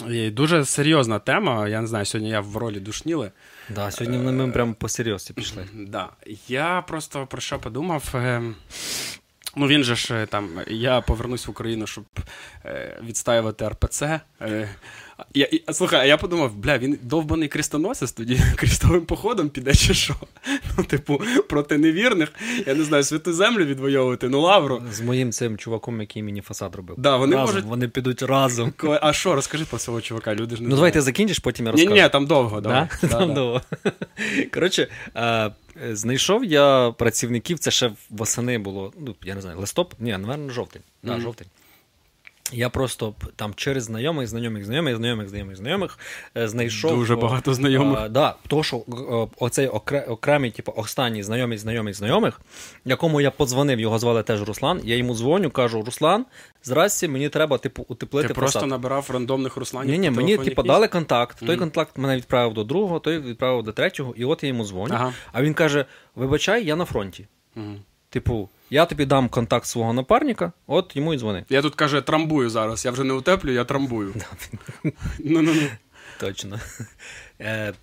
[0.10, 1.68] І Дуже серйозна тема.
[1.68, 3.32] Я не знаю, сьогодні я в ролі душніли.
[3.70, 5.66] Да, сьогодні ми прямо по серйозці пішли.
[5.74, 6.10] Да.
[6.48, 8.04] Я просто про що подумав.
[8.14, 8.56] Ем,
[9.56, 12.06] Ну він же ж там, я повернусь в Україну, щоб
[12.66, 14.20] е, відстаювати РПЦ.
[15.34, 19.94] Я, і, Слухай, а я подумав, бля, він довбаний крестоносець тоді крестовим походом піде чи
[19.94, 20.16] що?
[20.78, 22.34] Ну, типу, проти невірних,
[22.68, 24.84] я не знаю, святу землю відвоювати, ну лавру.
[24.92, 26.96] З моїм цим чуваком, який мені фасад робив.
[27.00, 27.70] Да, вони разом, можуть...
[27.70, 28.74] вони підуть разом.
[29.02, 31.72] А що, розкажи про свого чувака, люди ж не Ну, давай ти закінчиш, потім я
[31.72, 31.96] розкажу.
[31.96, 32.70] Ні, ні, там довго, да?
[33.02, 33.08] да?
[33.08, 33.62] Там да, довго.
[34.54, 35.52] Коротше, е,
[35.92, 39.98] знайшов я працівників, це ще восени було, ну, я не знаю, листопад?
[40.00, 40.82] Ні, напевно, жовтень.
[40.82, 41.08] Mm-hmm.
[41.16, 41.48] Да, жовтень.
[42.54, 46.00] Я просто там через знайомих, знайомих, знайомих, знайомих, знайомих, знайомих
[46.36, 46.96] знайшов.
[46.96, 48.00] Дуже багато знайомих.
[48.00, 48.84] А, да, то, що
[49.40, 49.68] оцей
[50.08, 52.42] окремий, типу, останній знайомий, знайомих, знайомих,
[52.86, 54.82] якому я подзвонив, його звали теж Руслан.
[54.84, 56.26] Я йому дзвоню, кажу: Руслан,
[56.64, 58.28] здрасті, мені треба, типу, утеплити.
[58.28, 59.92] Ти просто набирав рандомних Русланів.
[59.92, 61.42] Ні, ні, мені, типу, дали контакт.
[61.42, 61.48] Mm-hmm.
[61.48, 64.94] Той контакт мене відправив до другого, той відправив до третього, і от я йому дзвоню.
[64.94, 65.14] Ага.
[65.32, 65.86] А він каже:
[66.16, 67.28] Вибачай, я на фронті.
[67.58, 67.78] Mm-hmm.
[68.14, 71.46] Типу, я тобі дам контакт свого напарника, от йому і дзвони.
[71.50, 72.86] Я тут каже, трамбую зараз.
[72.86, 74.14] Я вже не утеплю, я трамбую.
[75.20, 75.68] Ну-ну-ну.
[76.20, 76.60] Точно.
[77.42, 77.74] Е,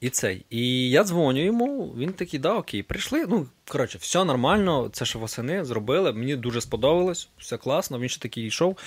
[0.00, 0.44] І цей.
[0.50, 3.26] І я дзвоню йому, він такий, да, окей, прийшли.
[3.28, 6.12] Ну, коротше, все нормально, це ж восени зробили.
[6.12, 7.98] Мені дуже сподобалось, все класно.
[7.98, 8.78] Він ще такий йшов.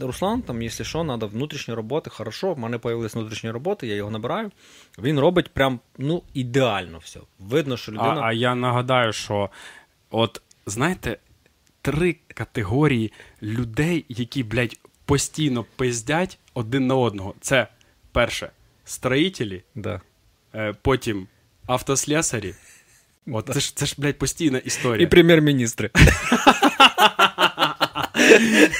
[0.00, 2.54] Руслан, там, якщо що, треба внутрішні роботи, хорошо.
[2.54, 4.50] В мене з'явились внутрішні роботи, я його набираю.
[4.98, 7.20] Він робить прям ну, ідеально все.
[7.38, 8.20] Видно, що людина.
[8.20, 9.50] А, а я нагадаю, що
[10.10, 11.18] от знаєте,
[11.82, 17.34] три категорії людей, які, блядь, постійно пиздять один на одного.
[17.40, 17.66] Це
[18.12, 18.50] перше
[18.84, 20.00] строїтелі, да.
[20.54, 21.26] е, потім
[21.66, 22.54] автослесарі.
[23.26, 23.52] От да.
[23.52, 25.06] це ж, це ж, блядь, постійна історія.
[25.06, 25.90] І прем'єр-міністри.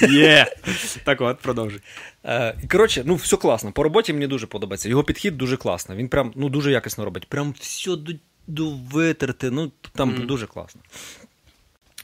[0.09, 0.55] Є.
[1.03, 1.81] Так от, продовжуй.
[2.25, 3.71] Е, коротше, ну все класно.
[3.71, 4.89] По роботі мені дуже подобається.
[4.89, 5.97] Його підхід дуже класний.
[5.97, 7.29] Він прям ну, дуже якісно робить.
[7.29, 8.13] Прям все до
[8.57, 9.51] витерти.
[9.51, 10.25] Ну, там mm.
[10.25, 10.81] дуже класно.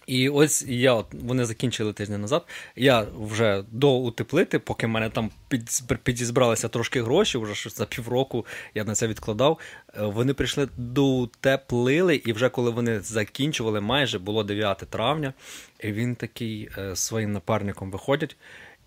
[0.08, 2.48] І ось я, от вони закінчили тиждень назад.
[2.76, 8.46] Я вже до утеплити, поки в мене там під, підізбралися трошки гроші, вже за півроку
[8.76, 9.60] я на це відкладав.
[9.98, 15.34] Е, вони прийшли доутеплили, і вже коли вони закінчували, майже було 9 травня,
[15.80, 18.38] і він такий е, своїм напарником виходять.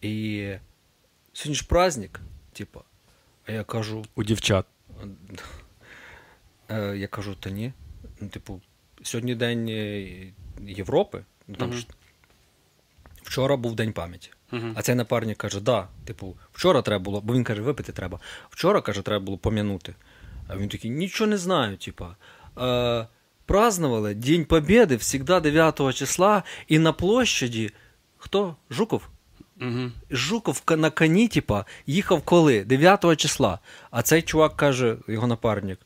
[0.03, 0.47] І
[1.33, 2.21] сьогодні ж праздник,
[2.53, 2.81] типу,
[3.47, 4.05] а я кажу.
[4.15, 4.67] У дівчат.
[6.69, 7.73] Е, я кажу, та ні.
[8.21, 8.61] Ну, типу,
[9.03, 9.69] сьогодні день.
[10.61, 11.25] Європи.
[11.49, 11.87] Ну, там ж...
[13.23, 14.31] Вчора був День пам'яті.
[14.53, 14.73] Uh-huh.
[14.75, 18.21] А цей напарник каже: да, типу, вчора треба було, бо він каже, випити треба.
[18.51, 19.95] Вчора, каже, треба було пом'янути.
[20.49, 22.17] А він такий, нічого не знаю, типа.
[22.59, 23.07] Е,
[23.47, 27.71] праздновали День Побєди завжди 9 числа, і на площаді.
[28.19, 28.57] Хто?
[28.71, 29.09] Жуков?
[29.61, 29.91] Угу.
[30.11, 32.65] Жуков на коні, типа, їхав коли?
[32.65, 33.59] 9 числа.
[33.91, 35.79] А цей чувак каже, його напарник: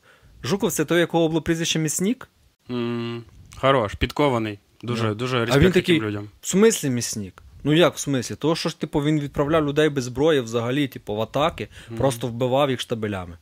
[0.43, 2.29] Жуков це той, якого було прізвище Міснік?
[2.69, 3.21] Mm.
[3.55, 4.59] Хорош, підкований.
[4.83, 5.15] Дуже yeah.
[5.15, 6.29] дуже респект а він такий, людям.
[6.41, 7.43] В смислі міснік?
[7.63, 8.35] Ну як в смислі?
[8.35, 11.97] Того, що ж, типу, він відправляв людей без зброї взагалі, типу, в атаки, mm-hmm.
[11.97, 13.37] просто вбивав їх штабелями.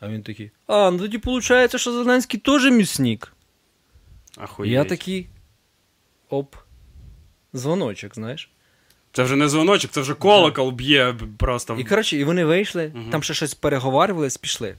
[0.00, 0.50] А він такий.
[0.66, 3.32] А, ну тоді виходить, що Зеленський теж міснік.
[4.36, 4.72] Ахуєть.
[4.72, 5.28] Я такий.
[6.28, 6.54] Оп.
[7.54, 8.50] Дзвоночок, знаєш.
[9.12, 11.76] Це вже не дзвоночок, це вже колокол б'є просто.
[11.78, 14.76] І коротше, і вони вийшли, uh там ще щось переговарювались, пішли.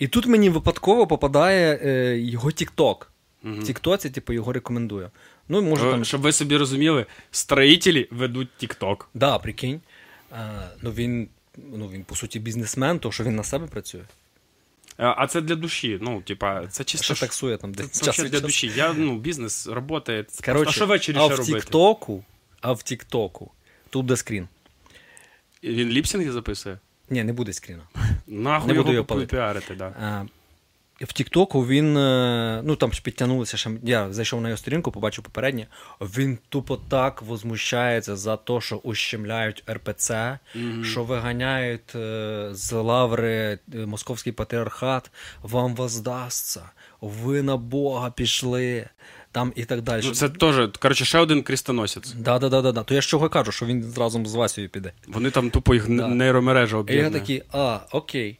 [0.00, 3.12] І тут мені випадково попадає е, його Тік-Ток.
[3.44, 3.62] Угу.
[3.62, 5.10] Тіктоці, типу, його рекомендую.
[5.48, 6.04] Ну, може, О, там...
[6.04, 9.08] Щоб ви собі розуміли, строители ведуть Тік-Ток.
[9.14, 9.80] Да, прикинь.
[10.30, 14.02] А, ну, він, ну, він, по суті, бізнесмен, то що він на себе працює.
[14.96, 15.98] А це для душі.
[16.02, 17.14] Ну, типа, це чисто.
[17.14, 18.72] Що таксує там десь це, час для душі.
[18.76, 20.24] Я, ну, бізнес, робота.
[20.44, 21.60] Короче, а що ввечері ще в робити?
[21.60, 22.24] Тіктоку,
[22.60, 23.50] а в Тіктоку
[23.90, 24.48] тут де скрін.
[25.62, 26.78] Він ліпсінги записує?
[27.10, 27.82] Ні, не буде скріна.
[28.26, 29.92] Нахуй не його буду піарити, да.
[30.02, 30.24] А,
[31.00, 35.24] в Тіктоку він, е, ну там ж підтягнулися, ще я зайшов на його сторінку, побачив
[35.24, 35.66] попереднє.
[36.00, 40.84] Він тупо так возмущається за те, що ущемляють РПЦ, mm-hmm.
[40.84, 45.10] що виганяють е, з лаври е, московський патріархат,
[45.42, 46.62] вам воздасться,
[47.00, 48.88] ви на Бога пішли.
[49.32, 50.02] Там і так далі.
[50.04, 52.12] Ну, Це теж, коротше, ще один крістоносець.
[52.12, 52.82] Да, да, да, да, да.
[52.82, 54.92] То я з чого кажу, що він разом з Васею піде.
[55.06, 56.08] Вони там тупо їх да.
[56.08, 57.10] нейромережа об'єднує.
[57.10, 58.38] І я такий, а, окей.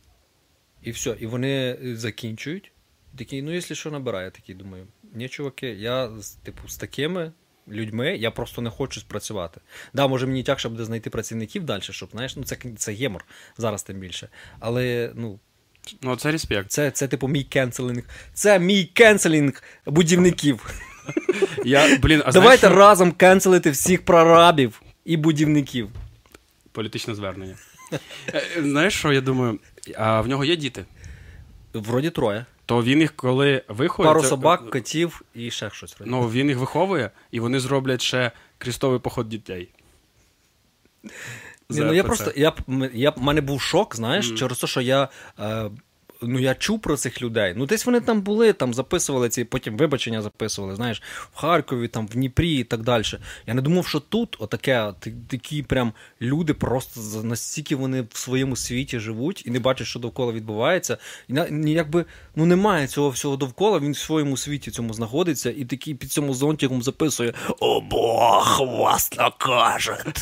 [0.82, 1.16] І все.
[1.20, 2.72] І вони закінчують.
[3.18, 6.10] Такий, ну, якщо що, набирає, такий, думаю, ні, чуваки, я
[6.42, 7.32] типу, з такими
[7.68, 9.60] людьми я просто не хочу спрацювати.
[9.94, 13.24] Да, може мені тягше буде знайти працівників далі, щоб, знаєш, ну це це гемор
[13.56, 14.28] зараз тим більше.
[14.60, 15.40] Але, ну.
[16.02, 16.70] Ну, це респект.
[16.70, 18.02] Це, це типу, мій canceling.
[18.34, 20.70] Це мій canceling будівників.
[21.64, 25.88] Я, блін, а Давайте знаєш, разом кенселити всіх прорабів і будівників.
[26.72, 27.54] Політичне звернення.
[28.34, 29.58] Е, знаєш, що я думаю?
[29.96, 30.84] А в нього є діти?
[31.74, 32.44] Вроді троє.
[32.66, 34.10] то він їх коли виховує.
[34.10, 35.96] Пару це- собак, котів і ще щось.
[36.00, 39.68] Ну, він їх виховує, і вони зроблять ще крістовий поход дітей.
[41.70, 42.52] Ні, ну я просто я,
[42.94, 45.08] я, в мене був шок, знаєш, через те, що я.
[45.40, 45.70] Е,
[46.22, 47.54] Ну, я чув про цих людей.
[47.56, 51.02] Ну, десь вони там були, там записували ці, потім вибачення записували, знаєш,
[51.34, 53.04] в Харкові, там, в Дніпрі і так далі.
[53.46, 54.92] Я не думав, що тут отаке,
[55.28, 60.32] такі прям люди просто настільки вони в своєму світі живуть і не бачать, що довкола
[60.32, 60.98] відбувається.
[61.28, 61.34] І
[61.66, 62.04] якби
[62.40, 66.34] ну немає цього всього довкола, він в своєму світі цьому знаходиться і такий під цьому
[66.34, 70.04] зонтиком записує: О Бог вас накаже.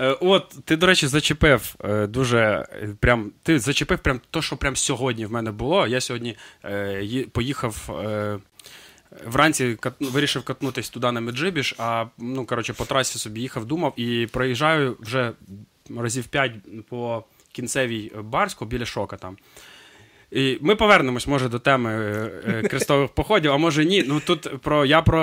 [0.00, 2.38] Е, От, ти, до речі, зачепив е, дуже
[2.72, 3.32] е, прям.
[3.42, 5.86] Ти зачепив прям то, що прям сьогодні в мене було.
[5.86, 6.36] Я сьогодні
[7.32, 7.90] поїхав.
[9.26, 14.26] Вранці вирішив катнутись туди на Меджибіж, а ну коротше по трасі собі їхав, думав і
[14.32, 15.32] проїжджаю вже
[15.96, 16.52] разів п'ять
[16.88, 19.36] по кінцевій Барську біля шока там.
[20.30, 24.04] І ми повернемось, може, до теми е, е, крестових походів, а може ні.
[24.08, 25.22] Ну тут про я про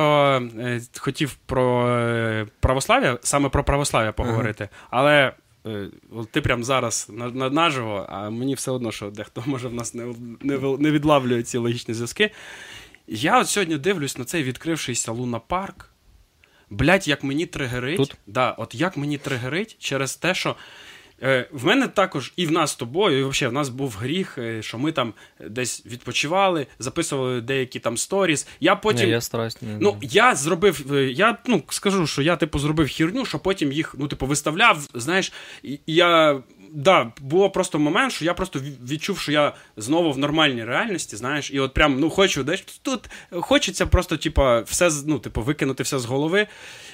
[0.59, 5.33] е, хотів про православ'я, саме про православ'я поговорити, але.
[5.65, 5.87] е,
[6.31, 9.93] Ти прям зараз на, на, наживо, а мені все одно, що дехто може в нас
[9.93, 10.05] не,
[10.41, 12.29] не, не відлавлює ці логічні зв'язки.
[13.07, 15.89] Я от сьогодні дивлюсь на цей відкрившийся Луна Парк.
[16.69, 17.97] Блять, як мені тригерить.
[17.97, 18.15] Тут?
[18.27, 20.55] Да, от як мені тригерить через те, що
[21.23, 24.38] е, в мене також і в нас з тобою, і взагалі в нас був гріх,
[24.38, 25.13] е, що ми там
[25.49, 28.47] десь відпочивали, записували деякі там сторіс.
[28.59, 29.05] Я потім.
[29.05, 32.88] Ні, я стараюсь не- Ну, я зробив, е, я ну скажу, що я типу зробив
[32.88, 34.88] хірню, що потім їх ну, типу, виставляв.
[34.93, 35.31] Знаєш,
[35.63, 36.41] і я.
[36.75, 38.59] Да, було просто момент, що я просто
[38.89, 43.09] відчув, що я знову в нормальній реальності, знаєш, і от прям ну хочу, десь тут
[43.31, 46.47] хочеться просто, типу, все ну, типу, викинути все з голови.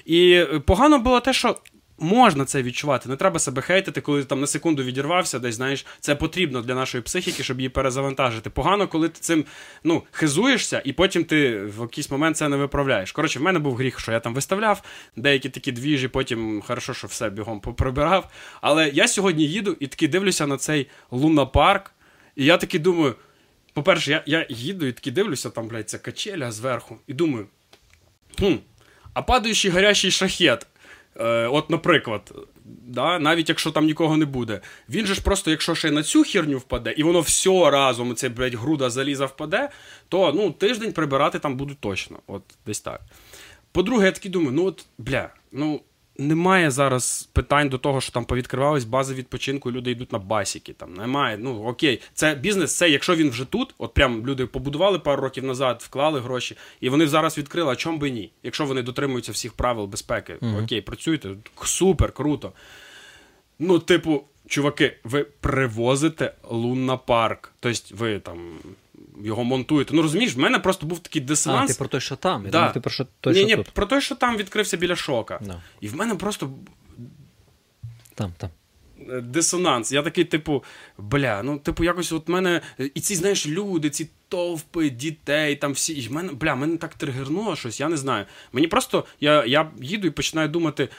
[0.05, 1.55] І погано було те, що
[1.99, 3.09] можна це відчувати.
[3.09, 6.75] Не треба себе хейтити, коли ти там на секунду відірвався, десь знаєш, це потрібно для
[6.75, 8.49] нашої психіки, щоб її перезавантажити.
[8.49, 9.45] Погано, коли ти цим
[9.83, 13.11] ну, хизуєшся, і потім ти в якийсь момент це не виправляєш.
[13.11, 14.81] Коротше, в мене був гріх, що я там виставляв
[15.15, 18.29] деякі такі двіжі, потім хорошо, що все бігом поприбирав.
[18.61, 21.91] Але я сьогодні їду і такий дивлюся на цей лунопарк,
[22.35, 23.15] і я такий думаю.
[23.73, 27.47] По-перше, я, я їду і такий дивлюся, там, блядь, ця качеля зверху, і думаю,
[28.39, 28.55] хм,
[29.13, 30.67] а падаючий гарячий шахет,
[31.19, 32.33] е, от, наприклад,
[32.65, 36.23] да, навіть якщо там нікого не буде, він же ж просто, якщо ще на цю
[36.23, 39.69] херню впаде, і воно все разом, це, блядь, груда заліза впаде,
[40.09, 42.19] то ну, тиждень прибирати там буду точно.
[42.27, 43.01] От десь так.
[43.71, 45.81] По-друге, я такий думаю, ну от, бля, ну.
[46.19, 50.73] Немає зараз питань до того, що там повідкривались бази відпочинку, і люди йдуть на басіки.
[50.73, 51.37] Там немає.
[51.37, 52.77] Ну окей, це бізнес.
[52.77, 56.89] Це якщо він вже тут, от прям люди побудували пару років назад, вклали гроші, і
[56.89, 57.71] вони зараз відкрили.
[57.71, 58.31] А чому би ні?
[58.43, 61.29] Якщо вони дотримуються всіх правил безпеки, окей, працюйте,
[61.63, 62.51] супер, круто.
[63.59, 67.51] Ну, типу, чуваки, ви привозите лунна парк.
[67.59, 68.37] Тобто ви там
[69.23, 69.93] його монтуєте.
[69.93, 71.71] Ну розумієш, в мене просто був такий А, дисонанс.
[71.71, 72.45] ти про те, що там.
[72.45, 72.57] Я Да.
[72.57, 73.69] думаю, ти про що, той, ні, що ні, тут.
[73.71, 75.39] про те, що там відкрився біля шока.
[75.45, 75.61] Да.
[75.81, 76.51] І в мене просто
[78.15, 78.49] Там, там.
[79.23, 79.91] дисонанс.
[79.91, 80.63] Я такий, типу,
[80.97, 82.61] бля, ну, типу, якось от мене.
[82.93, 85.93] І ці, знаєш, люди, ці товпи, дітей, там всі.
[85.93, 88.25] І в мене, бля, мене так тригернуло щось, я не знаю.
[88.53, 90.89] Мені просто, я, я їду і починаю думати.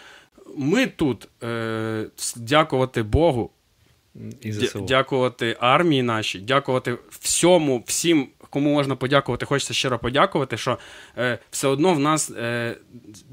[0.56, 3.50] Ми тут е, дякувати Богу,
[4.40, 4.80] І ЗСУ.
[4.80, 9.46] дякувати армії нашій, дякувати всьому, всім, кому можна подякувати.
[9.46, 10.78] Хочеться щиро подякувати, що
[11.18, 12.76] е, все одно в нас е,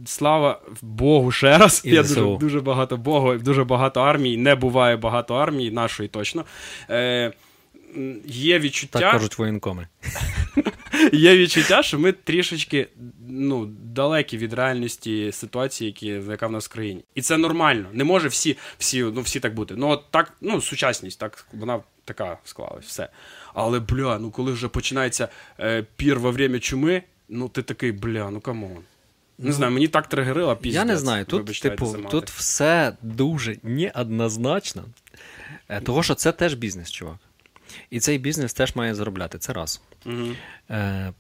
[0.06, 1.82] слава Богу ще раз.
[1.86, 4.38] І Я дуже, дуже багато Богу, дуже багато армій.
[4.38, 6.46] Не буває багато армій, нашої точно.
[6.90, 7.32] Е,
[8.26, 9.00] є відчуття.
[9.00, 9.88] Так кажуть воєнкоми.
[11.14, 12.88] Є відчуття, що ми трішечки
[13.28, 17.04] ну, далекі від реальності ситуації, які, яка в нас в країні.
[17.16, 17.86] І це нормально.
[17.94, 19.76] Не може всі, всі, ну, всі так бути.
[19.78, 23.10] Ну, от так, ну, сучасність, так, вона така склалась, все.
[23.54, 25.28] Але, бля, ну коли вже починається
[25.60, 28.78] е, пир во время чумы, ну ти такий, бля, ну come on.
[29.38, 30.80] Не знаю, мені так тригерила пісня.
[30.80, 31.26] Я не знаю.
[31.26, 34.84] Тут, Вибачте типу, тут все дуже неоднозначно.
[35.70, 37.18] Е, Того, що це теж бізнес, чувак.
[37.90, 39.38] І цей бізнес теж має заробляти.
[39.38, 39.82] Це раз.
[40.06, 40.36] Мгм.
[40.70, 41.14] Е,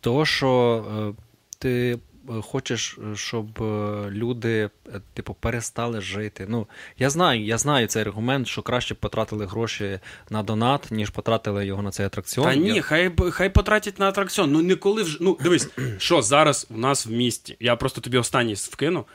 [0.00, 0.84] того, що
[1.18, 1.22] е,
[1.58, 3.58] ти е, хочеш, щоб
[4.10, 4.70] люди,
[5.14, 6.46] типу, перестали жити.
[6.48, 6.66] Ну,
[6.98, 11.66] я знаю, я знаю цей аргумент, що краще б потратили гроші на донат, ніж потратили
[11.66, 12.46] його на цей атракціон.
[12.46, 14.52] Та ні, Я- хай, хай потратять на атракціон.
[14.52, 15.18] Ну ніколи вже.
[15.20, 15.68] Ну, дивись,
[15.98, 17.56] що зараз у нас в місті.
[17.60, 19.06] Я просто тобі останній вкину.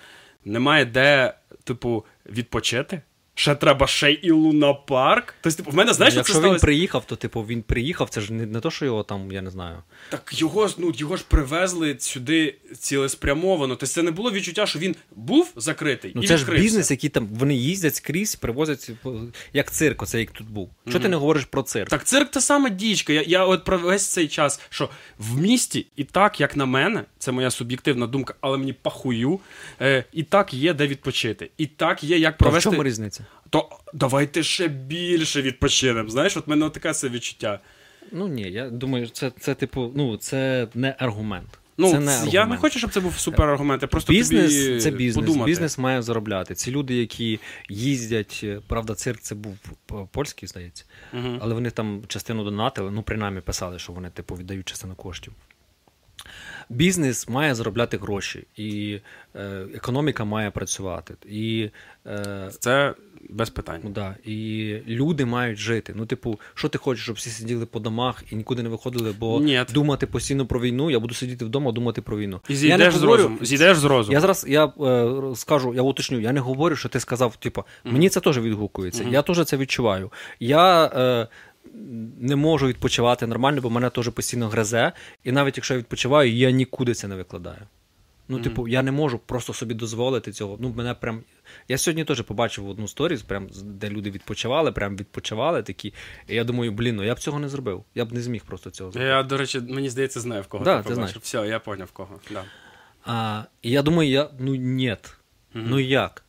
[0.45, 3.01] Немає де, типу, відпочити.
[3.39, 5.35] Ще треба ще й і лунапарк.
[5.41, 6.61] Тобто, типу, в мене знаєш, Ну, що Якщо це він сталося?
[6.65, 9.49] приїхав, то типу він приїхав, це ж не, не то, що його там, я не
[9.51, 9.77] знаю.
[10.09, 13.75] Так його ну його ж привезли сюди цілеспрямовано.
[13.75, 16.11] Тобто це не було відчуття, що він був закритий.
[16.15, 19.19] Ну і це ж бізнес, який там вони їздять скрізь, привозять типу,
[19.53, 20.69] як цирк, оце як тут був.
[20.89, 21.89] Що ти не говориш про цирк?
[21.89, 23.13] Так, цирк та сама дічка.
[23.13, 27.03] Я, я от про весь цей час, що в місті, і так, як на мене,
[27.19, 29.39] це моя суб'єктивна думка, але мені пахую,
[29.81, 31.49] е, і так є де відпочити.
[31.57, 32.69] І так є як То в провести.
[32.69, 33.25] чому різниця?
[33.49, 36.09] То давайте ще більше відпочинемо.
[36.09, 37.59] Знаєш, от мене таке це відчуття.
[38.11, 41.59] Ну ні, я думаю, це, це типу, ну це не аргумент.
[41.79, 43.81] Ну, це не я не хочу, щоб це був супераргумент.
[43.81, 45.25] Я просто бізнес тобі це бізнес.
[45.25, 45.51] подумати.
[45.51, 46.55] Бізнес має заробляти.
[46.55, 51.39] Ці люди, які їздять, е, правда, цирк це був п- польський, здається, Мгм.
[51.41, 55.33] але вони там частину донатили, ну принаймні писали, що вони типу віддають частину коштів.
[56.69, 58.99] Бізнес має заробляти гроші, і
[59.35, 61.13] е, економіка має працювати.
[61.29, 61.69] І,
[62.07, 62.93] е, Це
[63.29, 63.81] без питань.
[63.83, 65.93] ну, да, і люди мають жити.
[65.95, 69.39] Ну, типу, що ти хочеш, щоб всі сиділи по домах і нікуди не виходили, бо
[69.39, 69.65] Ні.
[69.73, 72.39] думати постійно про війну, я буду сидіти вдома, думати про війну.
[72.49, 73.37] І я зійдеш з розуму.
[73.41, 74.13] Зійдеш з розуму.
[74.13, 78.09] я зараз я е, скажу, я уточню, я не говорю, що ти сказав, типу, мені
[78.09, 79.03] це теж відгукується.
[79.11, 80.11] Я теж це відчуваю.
[80.39, 81.27] Я е,
[82.19, 84.91] не можу відпочивати нормально, бо мене теж постійно гризе.
[85.23, 87.61] І навіть якщо я відпочиваю, я нікуди це не викладаю.
[88.29, 90.57] Ну, типу, я не можу просто собі дозволити цього.
[90.59, 91.23] Ну, мене прям.
[91.67, 95.93] Я сьогодні теж побачив одну сторіс, прям, де люди відпочивали, прям відпочивали такі.
[96.27, 97.83] І я думаю, блін, ну я б цього не зробив.
[97.95, 99.09] Я б не зміг просто цього зробити.
[99.09, 100.95] Я, до речі, мені здається, знаю, в кого Да, ти побачив.
[100.95, 101.17] знаєш.
[101.17, 102.19] Все, я поняв в кого.
[102.31, 102.43] Да.
[103.05, 104.97] А, і я думаю, я, ну ні.
[105.53, 106.23] Ну як?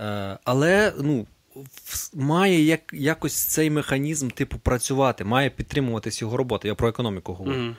[0.00, 1.26] Е, але ну,
[2.14, 6.68] має як, якось цей механізм типу працювати, має підтримуватись його робота.
[6.68, 7.58] Я про економіку говорю.
[7.58, 7.76] Мгм.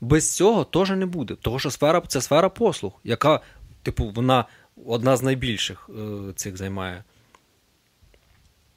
[0.00, 1.34] Без цього теж не буде.
[1.42, 3.40] Тому що сфера це сфера послуг, яка,
[3.82, 4.44] типу, вона
[4.86, 7.04] одна з найбільших е, цих займає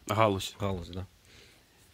[0.09, 0.55] Галузь.
[0.59, 0.89] галузь.
[0.89, 1.05] Да.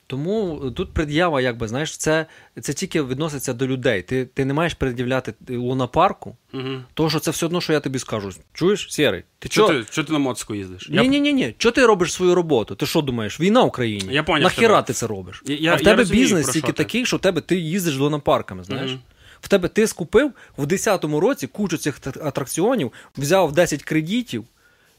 [0.07, 2.25] Тому е, тут пред'ява, якби, знаєш, це,
[2.61, 4.01] це тільки відноситься до людей.
[4.01, 6.69] Ти, ти не маєш пред'являти лунапарку, Угу.
[6.93, 8.31] тому що це все одно, що я тобі скажу.
[8.53, 9.23] Чуєш, Сєрий?
[9.39, 9.67] Ти чо?
[9.67, 10.89] ти, чо ти на моцку їздиш?
[10.89, 11.55] Ні, ні, ні, ні.
[11.57, 12.75] Чого ти робиш свою роботу?
[12.75, 13.39] Ти що думаєш?
[13.39, 14.13] Війна в Україні?
[14.13, 14.83] Я поняв Нахіра тебе.
[14.87, 15.43] ти це робиш?
[15.45, 16.73] Я- а в я тебе розумію, бізнес тільки ти.
[16.73, 18.91] такий, що в тебе ти їздиш лунопарками, знаєш?
[18.91, 18.99] Мгм.
[19.41, 24.45] В тебе ти скупив в 10-му році кучу цих атракціонів, взяв 10 кредитів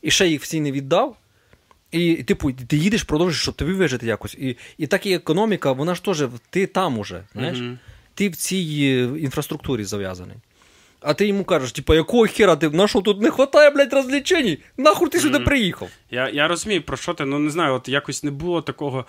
[0.03, 1.17] і ще їх всі не віддав.
[1.91, 4.35] І, типу, ти їдеш, продовжуєш, щоб тобі вижити якось.
[4.35, 7.59] І, і так і економіка, вона ж теж, ти там уже, знаєш?
[7.59, 7.79] Мгм.
[8.15, 10.37] Ти в цій е, інфраструктурі зав'язаний.
[11.01, 14.59] А ти йому кажеш, типу, якого хера ти, на що тут не вистачає, блядь, розвлечень?
[14.77, 15.89] Нахуй ти сюди приїхав?
[16.11, 19.05] Я, я розумію, про що ти, ну не знаю, от якось не було такого.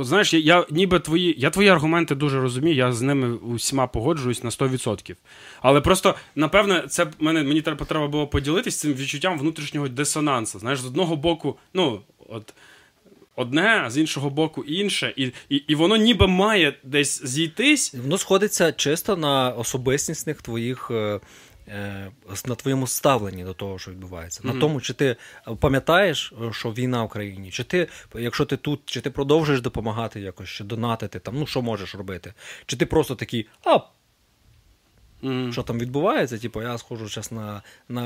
[0.00, 1.34] Знаєш, я, я ніби твої.
[1.38, 5.14] Я твої аргументи дуже розумію, я з ними усіма погоджуюсь на 100%.
[5.62, 10.58] Але просто, напевне, це мене, мені треба, треба було поділитися цим відчуттям внутрішнього дисонансу.
[10.58, 12.54] Знаєш, з одного боку, ну, от.
[13.36, 17.94] Одне, а з іншого боку інше, і, і, і воно ніби має десь зійтись.
[17.94, 20.90] Воно сходиться чисто на особистісних твоїх.
[21.70, 25.16] Е, е, На твоєму ставленні до того, що відбувається, на тому, чи ти
[25.60, 30.20] пам'ятаєш, е, що війна в країні, чи ти, якщо ти тут, чи ти продовжуєш допомагати
[30.20, 32.34] якось, чи донатити там, ну що можеш робити,
[32.66, 33.78] чи ти просто такий, а
[35.24, 35.52] М.
[35.52, 36.38] що там відбувається?
[36.38, 38.02] Типу, я схожу зараз на, на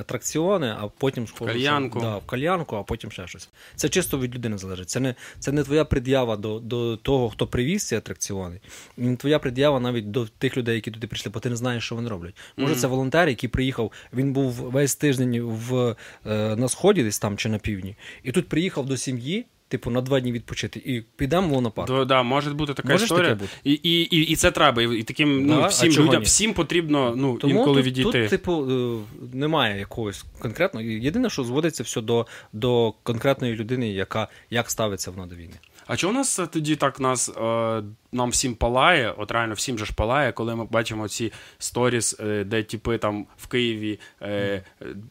[0.00, 2.00] атракціони, а потім схожу кальянку.
[2.00, 3.48] Що, да, в кальянку, а потім ще щось.
[3.76, 4.90] Це чисто від людини залежить.
[4.90, 8.60] Це не, це не твоя пред'ява до, до того, хто привіз ці атракціони.
[8.98, 11.84] І не твоя пред'ява навіть до тих людей, які туди прийшли, бо ти не знаєш,
[11.84, 12.34] що вони роблять.
[12.56, 15.96] Може, це волонтер, який приїхав, він був весь тиждень в,
[16.26, 19.46] е, на сході, десь там чи на півдні, і тут приїхав до сім'ї.
[19.70, 22.06] Типу на два дні відпочити і підемо на парк.
[22.06, 23.28] Да, може бути така Можеш історія.
[23.28, 23.52] таке бути?
[23.64, 24.82] І, і, і, і це треба.
[24.82, 26.24] І, таким Да, ну, всім людям, ні?
[26.24, 28.20] всім потрібно ну, Тому інколи тут, відійти.
[28.22, 28.98] тут, типу, е,
[29.32, 30.86] немає якогось конкретного.
[30.86, 35.54] Єдине, що зводиться все до, до конкретної людини, яка як ставиться вона до війни.
[35.90, 39.14] А чого нас е, тоді так нас е, нам всім палає?
[39.18, 43.26] От реально всім же ж палає, коли ми бачимо ці сторіс, е, де типи там
[43.36, 44.62] в Києві е,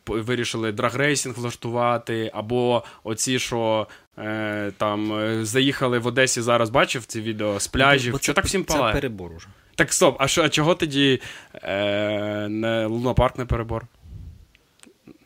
[0.07, 3.87] вирішили драгрейсинг влаштувати, або оці, що
[4.17, 8.13] е, там е, заїхали в Одесі зараз, бачив ці відео з пляжів.
[8.13, 9.47] Бо Що так всім Це перебор уже.
[9.75, 11.21] Так стоп, а що, а чого тоді
[11.53, 13.85] е, не лунопарк не перебор?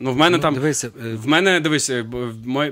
[0.04, 0.54] Ну, в мене Ну, там.
[0.54, 2.04] Дивися, е, В мене дивись, е,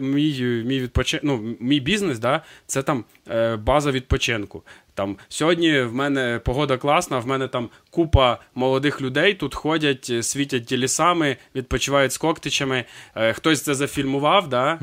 [0.00, 1.20] мій, мій відпочи...
[1.22, 4.62] ну, мій бізнес, да, це там е, база відпочинку.
[4.94, 10.66] Там сьогодні в мене погода класна, в мене там купа молодих людей тут ходять, світять
[10.66, 12.84] ті лісами, відпочивають з коктичами.
[13.32, 14.80] Хтось це зафільмував, да,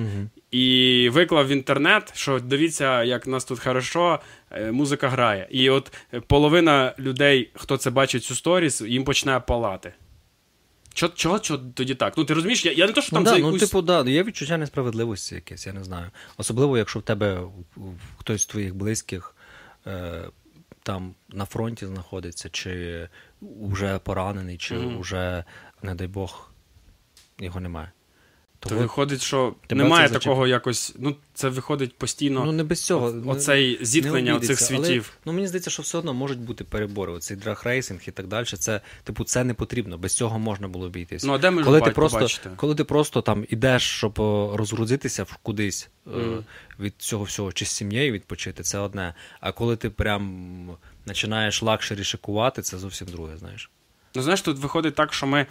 [0.51, 4.19] і виклав в інтернет, що дивіться, як нас тут хорошо,
[4.71, 5.47] музика грає.
[5.51, 5.91] І от
[6.27, 9.93] половина людей, хто це бачить цю сторіс, їм почне палати.
[10.99, 12.17] Чого, чого, чого тоді так?
[12.17, 14.01] Ну ти розумієш, я, я не то, що Ну, там да, за ну, типу, да,
[14.09, 16.11] є відчуття несправедливості якесь, я не знаю.
[16.37, 17.41] Особливо, якщо в тебе
[18.17, 19.35] хтось з твоїх близьких
[19.87, 20.29] е,
[20.83, 23.07] там на фронті знаходиться, чи
[23.41, 24.99] вже поранений, чи Мгм.
[24.99, 25.43] вже,
[25.83, 26.51] не дай Бог,
[27.39, 27.91] його немає.
[28.59, 30.95] То виходить, що Тебе немає зачеп- такого якось.
[30.99, 32.45] Ну, це виходить постійно.
[32.45, 33.07] ну, не без цього.
[33.07, 35.13] о- оцей не зіткнення оцих обійдеться, але, світів.
[35.25, 37.11] ну, мені здається, що все одно можуть бути перебори.
[37.13, 38.45] Оцей драгрейсинг і так далі.
[38.45, 39.97] Це, типу, це не потрібно.
[39.97, 41.23] Без цього можна було обійтись.
[41.23, 42.49] Ну, а де ми коли ти просто, побачите?
[42.55, 44.19] коли ти просто там ідеш, щоб
[44.55, 46.11] розгрузитися в кудись е,
[46.79, 49.13] від цього всього, чи з сім'єю відпочити, це одне.
[49.39, 53.69] А коли ти прям починаєш luxury шикувати, це зовсім друге, знаєш.
[54.15, 55.45] Ну, знаєш, тут виходить так, що ми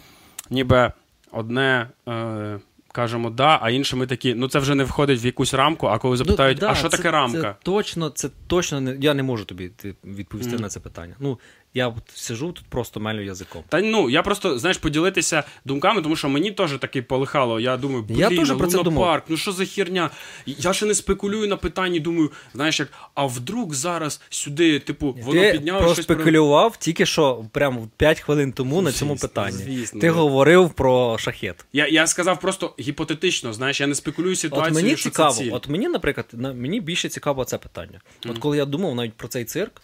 [0.49, 0.91] ніби
[1.31, 2.59] одне е,
[2.99, 5.97] кажемо да, а інше ми такі, ну це вже не входить в якусь рамку, а
[5.97, 7.41] коли запитають, Ну, да, а що це- таке рамка?
[7.41, 8.97] Це точно, це точно не.
[9.01, 10.61] Я не можу тобі ти, відповісти mm.
[10.61, 11.15] на це питання.
[11.19, 11.39] Ну,
[11.73, 13.63] я от сижу тут просто мелю язиком.
[13.69, 17.59] Та ну, я просто, знаєш, поділитися думками, тому що мені теж таки полихало.
[17.59, 20.09] Я думаю, блін, Я теж про це лунопарк, ну що за хірня?
[20.45, 25.41] Я ще не спекулюю на питанні, думаю, знаєш, як, а вдруг зараз сюди, типу, воно
[25.41, 26.05] ти підняло щось.
[26.05, 29.57] про- проспекулював тільки що прямо 5 хвилин тому на цьому Звісно, питанні.
[29.63, 30.13] звісно, ти да.
[30.13, 31.65] говорив про шахет.
[31.73, 34.71] Я, я сказав просто гіпотетично, знаєш, я не спекулюю ситуацію.
[34.77, 35.51] От мені що цікаво, це ціль.
[35.53, 38.01] от мені, наприклад, на, мені більше цікаво це питання.
[38.29, 39.81] От коли я думав навіть про цей цирк,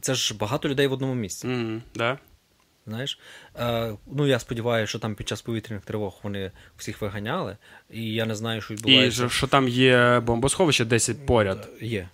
[0.00, 1.46] це ж багато людей в одному місці.
[1.46, 2.18] Мгм, да?
[2.86, 3.18] Знаєш,
[3.58, 7.56] е, ну я сподіваюся, що там під час повітряних тривог вони всіх виганяли,
[7.90, 9.16] і я не знаю, що І відбувається.
[9.16, 11.68] що, що там є бомбосховище 10 поряд.
[11.80, 12.08] Є.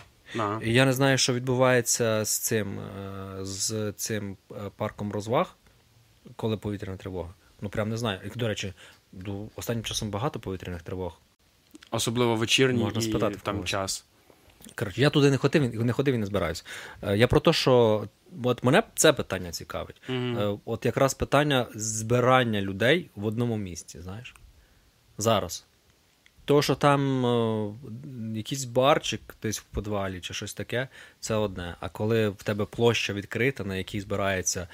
[0.62, 5.56] І я не знаю, що відбувається з цим, е, з цим е, парком розваг,
[6.36, 7.34] коли повітряна тривога.
[7.60, 8.20] Ну прям не знаю.
[8.24, 8.72] І, до речі,
[9.12, 11.20] ну, останнім часом багато повітряних тривог.
[11.90, 14.04] Особливо вечірній Можна спитати в там час.
[14.74, 16.64] Коротше, я туди не ходив, не ходив і не збираюсь.
[17.02, 18.04] Е, Я про те, що
[18.44, 19.96] от мене це питання цікавить.
[20.10, 24.34] Е, От якраз питання збирання людей в одному місці, знаєш.
[25.18, 25.64] Зараз.
[26.44, 27.70] То, що там е,
[28.36, 30.88] якийсь барчик десь в підвалі чи щось таке,
[31.20, 31.74] це одне.
[31.80, 34.68] А коли в тебе площа відкрита, на якій збирається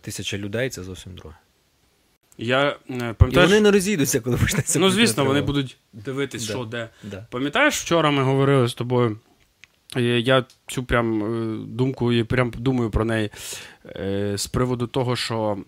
[0.00, 1.36] тисяча людей, це зовсім друге.
[2.38, 4.78] Я е, І вони не розійдуться, коли почнеться.
[4.78, 6.52] ну звісно, вони будуть дивитись, Да.
[6.52, 6.88] що де.
[7.02, 7.26] Да.
[7.30, 9.18] Пам'ятаєш, вчора ми говорили з тобою.
[9.96, 13.30] Е, Я цю прям е, думку і прям думаю про неї
[13.86, 15.58] е, з приводу того, що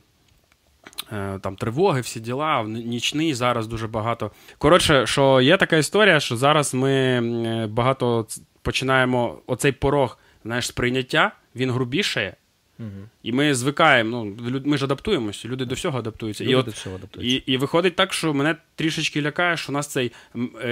[1.40, 4.30] там тривоги, всі діла, нічний зараз дуже багато.
[4.58, 8.26] Коротше, що є така історія, що зараз ми багато
[8.62, 12.36] починаємо оцей порог знаєш, сприйняття, він грубішає.
[12.78, 13.08] Мгм.
[13.22, 16.44] І ми звикаємо, ну, ми ж адаптуємося, люди до всього адаптуються.
[16.44, 17.36] і, от, до всього адаптуються.
[17.46, 20.12] і, і виходить так, що мене трішечки лякає, що у нас цей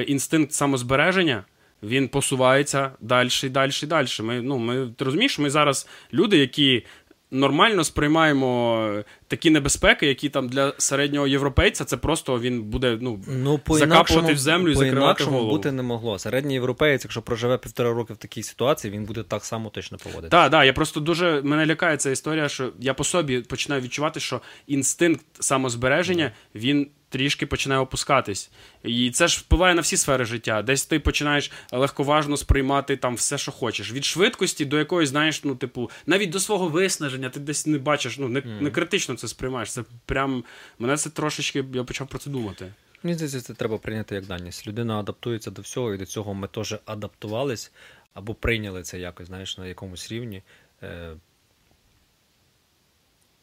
[0.07, 1.45] інстинкт самозбереження.
[1.83, 4.09] Він посувається далі далі далі.
[4.22, 6.87] Ми, ну, ми, ти розумієш, ми зараз люди, які
[7.31, 13.61] нормально сприймаємо такі небезпеки, які там для середнього європейця це просто він буде ну, Ну,
[13.68, 15.51] закапувати в землю і закривати голову.
[15.51, 16.18] бути не могло.
[16.18, 20.31] Середній європеєць, якщо проживе півтора роки в такій ситуації, він буде так само точно поводити.
[20.31, 24.20] Так, так, я просто дуже мене лякає ця історія, що я по собі починаю відчувати,
[24.20, 28.51] що інстинкт самозбереження він трішки починає опускатись.
[28.85, 30.62] І це ж впливає на всі сфери життя.
[30.62, 33.93] Десь ти починаєш легковажно сприймати там все, що хочеш.
[33.93, 38.18] Від швидкості до якоїсь, знаєш, ну, типу, навіть до свого виснаження, ти десь не бачиш,
[38.18, 39.73] ну не, не критично це сприймаєш.
[39.73, 40.45] Це прям
[40.79, 42.73] мене це трошечки, я почав про це думати.
[43.03, 44.66] Мені здається, це треба прийняти як даність.
[44.66, 47.73] Людина адаптується до всього, і до цього ми теж адаптувались
[48.14, 50.43] або прийняли це якось, знаєш, на якомусь рівні.
[50.83, 51.16] Е,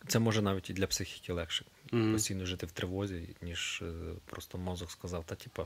[0.07, 1.65] Це може навіть і для психіки легше.
[1.91, 2.13] Мгм.
[2.13, 3.93] Постійно жити в тривозі, ніж е,
[4.25, 5.65] просто мозок сказав, та типа.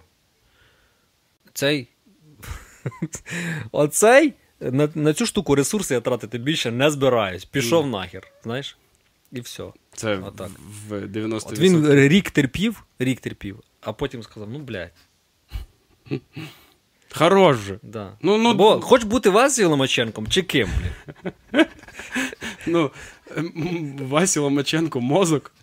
[1.53, 1.88] Цей.
[3.72, 7.45] Оцей на, на цю штуку ресурси я тратити більше не збираюсь.
[7.45, 8.78] Пішов нахер, знаєш?
[9.32, 9.63] І все.
[9.93, 10.49] Це Отак.
[10.88, 11.36] в 90%.
[11.36, 14.91] От він рік терпів, рік терпів, а потім сказав: ну, блядь,
[17.13, 17.79] Хорош же.
[17.84, 18.17] да.
[18.21, 21.67] Ну, ну, Бо хоч бути Васі Ломаченком, чи ким, блядь.
[22.67, 22.91] Ну,
[23.99, 25.53] Васі Ломаченко мозок.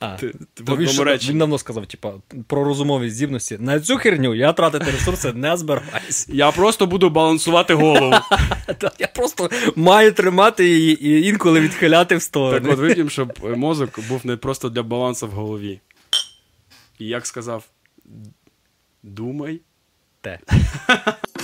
[0.00, 1.30] А, Ти- ти то він, реченні.
[1.32, 2.12] він давно сказав, типа,
[2.46, 3.56] про розумові здібності.
[3.60, 6.28] На цю херню я тратити ресурси не збираюсь.
[6.28, 8.14] Я просто буду балансувати голову.
[8.98, 12.60] Я просто маю тримати її і інколи відхиляти в сторону.
[12.68, 15.80] Так от вип'ємо, щоб мозок був не просто для балансу в голові.
[16.98, 17.64] І як сказав,
[19.02, 19.60] думай.
[20.20, 20.38] Те.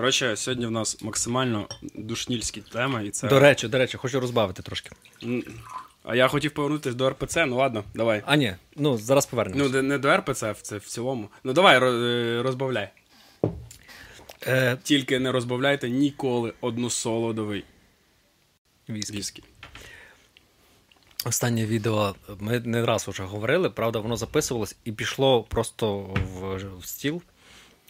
[0.00, 3.28] Коротше, сьогодні в нас максимально душнільські теми, і це.
[3.28, 4.90] До речі, до речі, хочу розбавити трошки.
[6.04, 8.22] А я хотів повернутися до РПЦ, ну ладно, давай.
[8.26, 9.70] А, ні, ну зараз Ну, повернемось.
[9.72, 11.28] де- не до РПЦ, це в цілому.
[11.44, 12.88] Ну давай, е, розбавляй.
[14.46, 17.64] Е, Тільки не розбавляйте ніколи односолодовий
[18.88, 19.16] віскі.
[19.16, 19.42] віскі.
[21.24, 26.86] Останнє відео ми не раз вже говорили, правда, воно записувалось і пішло просто в, в
[26.86, 27.22] стіл.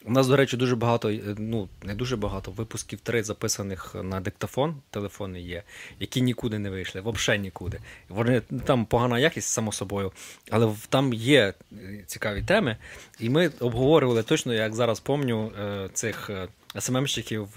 [0.05, 4.20] У нас, до речі, дуже багато, е, ну не дуже багато випусків три записаних на
[4.20, 5.62] диктофон, телефони є,
[6.01, 7.80] які нікуди не вийшли, взагалі нікуди.
[8.09, 10.12] Вони там погана якість, само собою,
[10.51, 12.76] але там є е, цікаві теми.
[13.18, 16.30] І ми обговорювали точно, як зараз помню, е, цих
[16.78, 17.48] СММщиків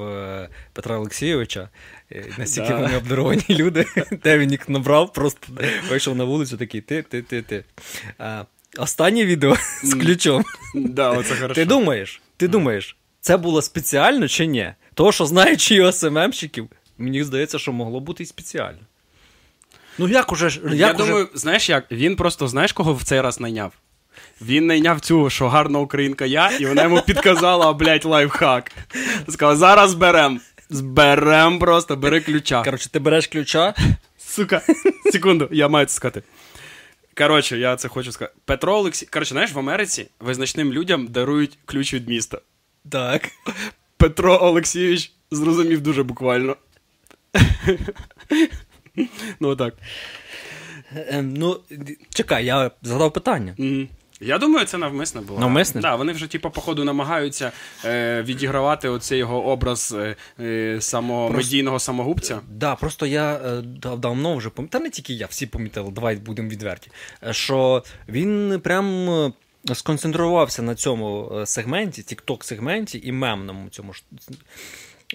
[0.74, 1.70] Петра Олексійовича.
[2.38, 2.78] Настільки да.
[2.78, 3.86] вони обдаровані люди,
[4.24, 5.48] де він їх набрав, просто
[5.90, 7.64] вийшов на вулицю, такий ти, ти, ти, ти.
[8.78, 10.44] Останнє відео з ключом.
[10.76, 11.54] Да, оце хорошо.
[11.54, 12.22] Ти думаєш?
[12.44, 14.74] Ти думаєш, це було спеціально чи ні?
[14.94, 18.80] Того, що знаючи його СММщиків, мені здається, що могло бути і спеціально.
[19.98, 20.46] Ну, як уже.
[20.46, 20.98] Як Я уже...
[20.98, 21.92] думаю, знаєш як?
[21.92, 23.74] Він просто знаєш, кого в цей раз найняв?
[24.42, 28.72] Він найняв цю, що гарна українка я, і вона йому підказала, блядь, лайфхак.
[29.30, 30.42] Сказала, зараз берем.
[30.70, 32.64] Зберем просто, бери ключа.
[32.64, 33.74] Коротше, ти береш ключа.
[34.18, 34.62] Сука,
[35.12, 36.24] секунду, я маю це сказати.
[37.18, 38.36] Коротше, я це хочу сказати.
[38.46, 39.06] Петро Олексій.
[39.06, 42.42] Коротше, знаєш, в Америці визначним людям дарують ключ від міста.
[42.90, 43.30] Так.
[43.98, 46.56] Петро Олексійович зрозумів дуже буквально.
[49.40, 49.74] Ну так.
[50.96, 51.60] Ем, ну,
[52.10, 53.56] чекай, я задав питання.
[54.26, 55.40] Я думаю, це навмисне було.
[55.40, 55.82] Навмисне?
[55.82, 57.52] Да, вони вже, типу, походу, намагаються
[57.86, 61.48] е, відігравати оцей його образ е, е, самого просто...
[61.48, 62.40] медійного самогубця.
[62.50, 63.62] Да, просто я е,
[63.98, 66.92] давно вже помітив, та не тільки я, всі помітили, давай будемо відверті.
[67.28, 69.10] Е, що він прям.
[69.10, 69.32] Е,
[69.74, 73.94] сконцентрувався на цьому сегменті, тікток сегменті і мемному цьому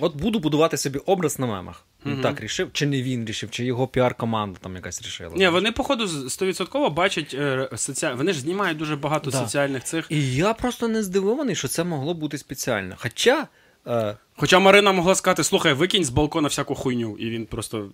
[0.01, 1.85] От буду будувати собі образ на мемах.
[2.07, 2.23] Він угу.
[2.23, 5.35] так рішив, чи не він рішив, чи його піар-команда там якась рішила.
[5.37, 8.15] Ні, вони, походу, 100% бачать е, соціаль...
[8.15, 9.39] Вони ж знімають дуже багато да.
[9.39, 10.07] соціальних цих.
[10.09, 12.95] І я просто не здивований, що це могло бути спеціально.
[12.99, 13.49] Хоча.
[13.87, 14.17] Е...
[14.37, 17.91] Хоча Марина могла сказати: слухай, викинь з балкона всяку хуйню, і він просто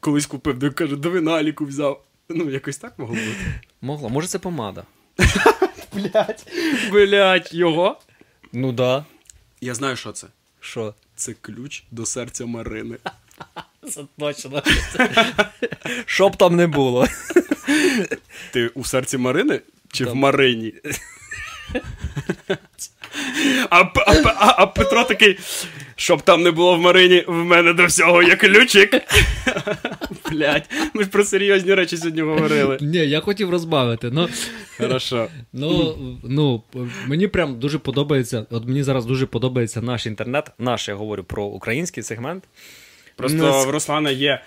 [0.00, 2.04] колись купив, де каже, до виналіку взяв.
[2.28, 3.60] Ну, якось так могло бути.
[3.80, 4.08] Могло.
[4.08, 4.84] Може, це помада.
[5.92, 6.46] Блять,
[6.92, 7.98] блять, його?
[8.52, 9.04] Ну да.
[9.60, 10.26] Я знаю, що це.
[10.60, 10.94] Що?
[11.18, 12.96] Це ключ до серця Марини.
[13.90, 14.62] Це точно.
[16.06, 17.06] Що б там не було.
[18.50, 19.60] Ти у серці Марини
[19.92, 20.12] чи там.
[20.12, 20.74] в Марині?
[23.70, 25.38] А, а, а, а Петро такий,
[25.98, 29.02] щоб там не було в Марині, в мене до всього є ключик.
[30.30, 32.78] Блять, ми ж про серйозні речі сьогодні говорили.
[32.80, 34.10] Ні, я хотів розбавити.
[34.12, 34.28] Ну,
[34.78, 35.28] Хорошо.
[35.52, 36.62] Ну, ну,
[37.06, 38.46] Мені прям дуже подобається.
[38.50, 40.50] От мені зараз дуже подобається наш інтернет.
[40.58, 42.44] Наш я говорю про український сегмент.
[43.16, 44.42] Просто ну, в Руслана є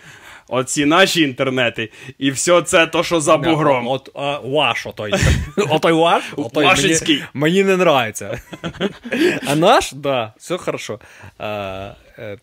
[0.52, 3.88] оці наші інтернети, і все це то, що за бугром.
[3.88, 5.14] От а, ваш отой.
[5.70, 6.24] Отой ваш?
[6.38, 8.42] Отой Мені, мені не нравиться.
[9.48, 11.00] А наш, да, все хорошо.
[11.42, 12.38] Е,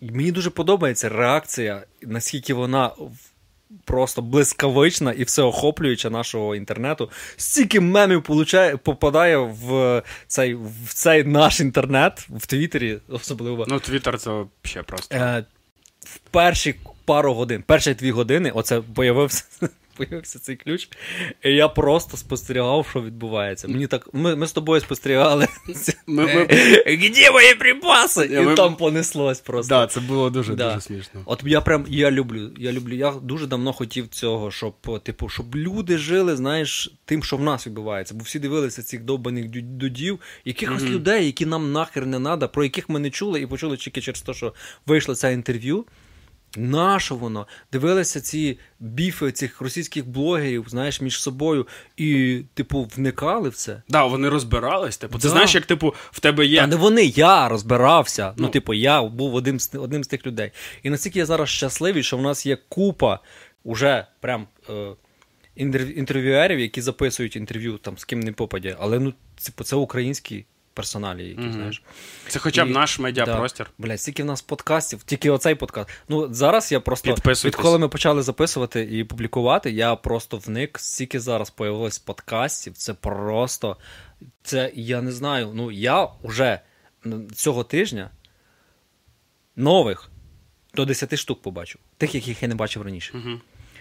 [0.00, 2.90] Мені дуже подобається реакція, наскільки вона
[3.84, 7.10] просто блискавична і всеохоплююча нашого інтернету.
[7.36, 13.64] Стільки мемів получає, попадає в цей в цей наш інтернет в Твіттері, особливо.
[13.68, 14.30] Ну, Твіттер це
[14.64, 15.16] взагалі просто.
[15.16, 15.44] Е,
[16.14, 19.44] В перші пару годин, перші дві години, оце появився
[19.96, 20.88] появився цей ключ,
[21.44, 23.68] і я просто спостерігав, що відбувається.
[23.68, 25.46] Мені так, Ми ми з тобою спостерігали.
[26.06, 26.44] Ми, ми...
[26.86, 28.24] Где мої припаси?
[28.32, 28.54] І ми...
[28.54, 29.74] там понеслось просто.
[29.74, 30.68] Да, Це було дуже да.
[30.68, 31.22] дуже смішно.
[31.26, 32.50] От я прям я люблю.
[32.58, 32.94] Я люблю.
[32.94, 37.66] Я дуже давно хотів цього, щоб типу, щоб люди жили, знаєш, тим, що в нас
[37.66, 38.14] відбувається.
[38.14, 40.90] Бо всі дивилися цих довбаних дудів, якихось mm-hmm.
[40.90, 44.22] людей, які нам нахер не треба, про яких ми не чули і почули тільки через
[44.22, 44.54] те, що
[44.86, 45.84] вийшло це інтерв'ю.
[46.56, 47.46] Нащо воно?
[47.72, 51.66] Дивилися ці біфи цих російських блогерів, знаєш, між собою,
[51.96, 53.82] і, типу, вникали в це.
[53.88, 54.96] Да, вони розбирались.
[54.96, 55.22] Типу, да.
[55.22, 56.60] ти знаєш, як типу, в тебе є.
[56.60, 58.32] Та не вони, я розбирався.
[58.36, 60.50] Ну, ну типу, я був одним з одним з тих людей.
[60.82, 63.20] І наскільки я зараз щасливий, що в нас є купа
[63.64, 64.92] уже прям е,
[65.96, 68.76] інтерв'юерів, які записують інтерв'ю там з ким не попаде.
[68.80, 70.44] Але ну, типу, це українські
[70.76, 71.52] персоналі, які, mm-hmm.
[71.52, 71.82] знаєш.
[72.28, 73.66] Це хоча б і, наш медіапростір.
[73.78, 73.86] Да.
[73.86, 75.90] Блядь, стільки в нас подкастів, тільки оцей подкаст.
[76.08, 77.14] Ну, зараз я просто
[77.44, 82.72] відколи ми почали записувати і публікувати, я просто вник, стільки зараз появилось подкастів.
[82.72, 83.76] Це просто.
[84.42, 85.52] Це я не знаю.
[85.54, 86.60] Ну, я вже
[87.34, 88.10] цього тижня
[89.56, 90.10] нових
[90.74, 91.80] до 10 штук побачив.
[91.96, 93.12] Тих, яких я не бачив раніше.
[93.14, 93.40] Mm-hmm.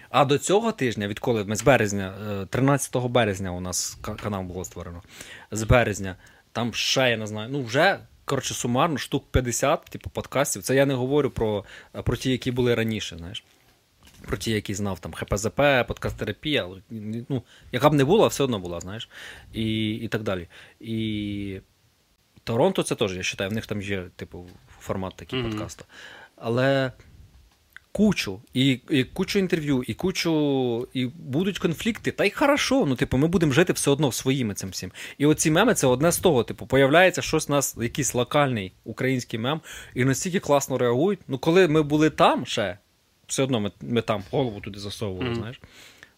[0.10, 2.14] А до цього тижня, відколи ми з березня,
[2.50, 5.02] 13 е, березня у нас канал було створено.
[5.52, 6.16] З березня
[6.56, 7.50] там ще я не знаю.
[7.52, 10.64] Ну, вже, коротше, сумарно, штук 50, типу, подкастів.
[10.64, 11.66] Це я не говорю про
[12.04, 13.44] про ті, які були раніше, знаєш.
[14.22, 16.70] Про ті, які знав там ХПЗП, подкаст-терапія.
[17.30, 19.10] Ну, яка б не була, все одно була, знаєш.
[19.54, 20.48] І і так далі.
[20.80, 21.60] І
[22.44, 24.48] Торонто це теж, я вважаю, в них там є, типу,
[24.80, 25.50] формат такий mm-hmm.
[25.50, 25.86] подкасту.
[26.36, 26.92] Але
[27.96, 32.12] кучу, і і кучу інтерв'ю, і кучу, і будуть конфлікти.
[32.12, 32.86] Та й хорошо.
[32.86, 34.92] Ну, типу, ми будемо жити все одно своїми цим всім.
[35.18, 36.44] І оці меми це одне з того.
[36.44, 39.62] Типу, появляється щось у нас, якийсь локальний український мем,
[39.94, 41.20] і настільки класно реагують.
[41.28, 42.78] Ну, коли ми були там ще,
[43.28, 45.36] все одно ми ми там голову туди засовували, mm.
[45.36, 45.62] знаєш.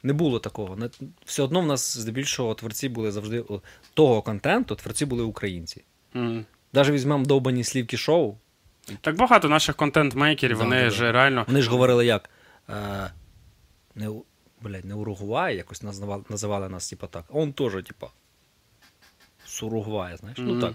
[0.03, 0.78] Не було такого.
[1.25, 3.43] Все одно в нас здебільшого творці були завжди
[3.93, 5.84] того контенту, творці були українці.
[6.15, 6.43] Mm.
[6.73, 8.36] Навіть візьмемо довбані слівки шоу.
[9.01, 11.45] Так багато наших контент-мейкерів, да, вони да, ж реально.
[11.47, 12.29] Вони ж говорили як.
[12.69, 13.11] Е,
[13.95, 14.09] не
[14.61, 17.25] блядь, не Уругвай, якось називали, називали нас, типа так.
[17.29, 18.07] А он теж, типа.
[19.45, 20.39] З Уругвая, знаєш?
[20.39, 20.43] Mm-hmm.
[20.43, 20.73] Ну так.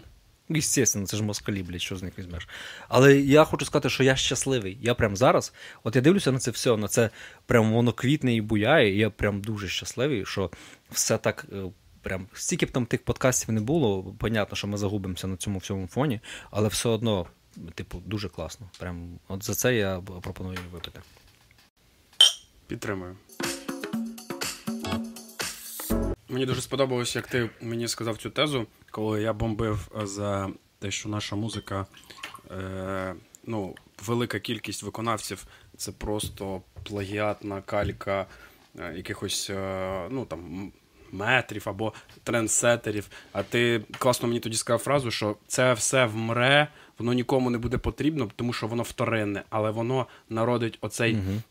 [0.51, 2.49] Естественно, це ж москалі, блядь, що з них візьмеш.
[2.89, 4.79] Але я хочу сказати, що я щасливий.
[4.81, 5.53] Я прям зараз,
[5.85, 7.11] от я дивлюся на це все, на це
[7.47, 10.51] прям воно квітне і буяє, і я прям дуже щасливий, що
[10.91, 11.47] все так.
[11.53, 11.63] Е,
[12.03, 15.87] прям стільки б там тих подкастів не було, понятно, що ми загубимося на цьому всьому
[15.87, 17.27] фоні, але все одно
[17.75, 18.71] типу, дуже класно.
[18.79, 21.01] Прям от за це я пропоную випити.
[22.67, 23.17] Підтримую.
[26.29, 31.09] Мені дуже сподобалось, як ти мені сказав цю тезу, коли я бомбив за те, що
[31.09, 31.87] наша музика,
[32.51, 33.75] е, ну,
[34.07, 35.47] велика кількість виконавців
[35.77, 38.27] це просто плагіатна калька
[38.79, 40.73] е, якихось е, ну, там,
[41.13, 41.93] метрів або
[42.25, 43.09] трендсетерів.
[43.33, 46.69] А ти класно мені тоді сказав фразу, що це все вмре
[47.03, 51.15] воно нікому не буде потрібно, тому що воно вторинне, але воно народить оцей.
[51.15, 51.43] Угу.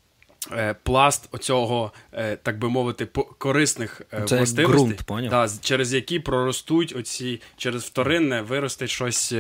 [0.84, 3.06] Пласт оцього, е, так би мовити,
[3.38, 9.34] корисних е, Це властивостей, ґрунт, да, через які проростуть оці через вторинне виросте щось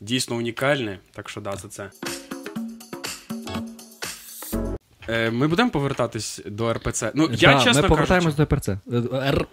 [0.00, 0.98] дійсно унікальне.
[1.12, 1.90] Так що да, за це.
[5.30, 7.12] Ми будемо повертатись до РПЦ.
[7.14, 8.48] Ну, я, да, чесно Ми повертаємось кажучи...
[8.50, 8.78] до РПЦ.
[9.14, 9.46] Р...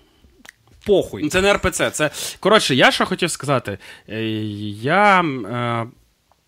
[0.86, 1.30] Похуй.
[1.30, 1.92] Це не РПЦ.
[1.92, 2.10] Це
[2.40, 3.78] коротше, я що хотів сказати.
[4.82, 5.26] Я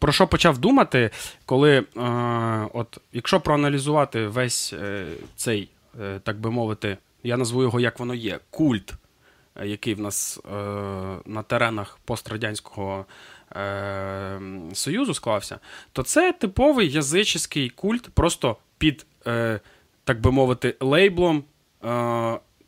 [0.04, 1.10] про що почав думати,
[1.46, 1.84] коли, е,
[2.74, 5.70] от, якщо проаналізувати весь е, цей,
[6.02, 8.94] е, так би мовити, я назву його як воно є, культ,
[9.56, 10.52] е, який в нас е,
[11.26, 13.06] на теренах пострадянського
[13.56, 14.42] е,
[14.74, 15.60] Союзу склався,
[15.94, 19.06] то це типовий язичний культ, просто під,
[20.04, 21.44] так би мовити, лейблом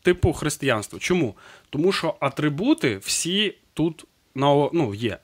[0.01, 0.99] типу християнства.
[0.99, 1.35] Чому?
[1.69, 4.05] Тому що атрибути всі тут
[4.35, 5.17] ну, є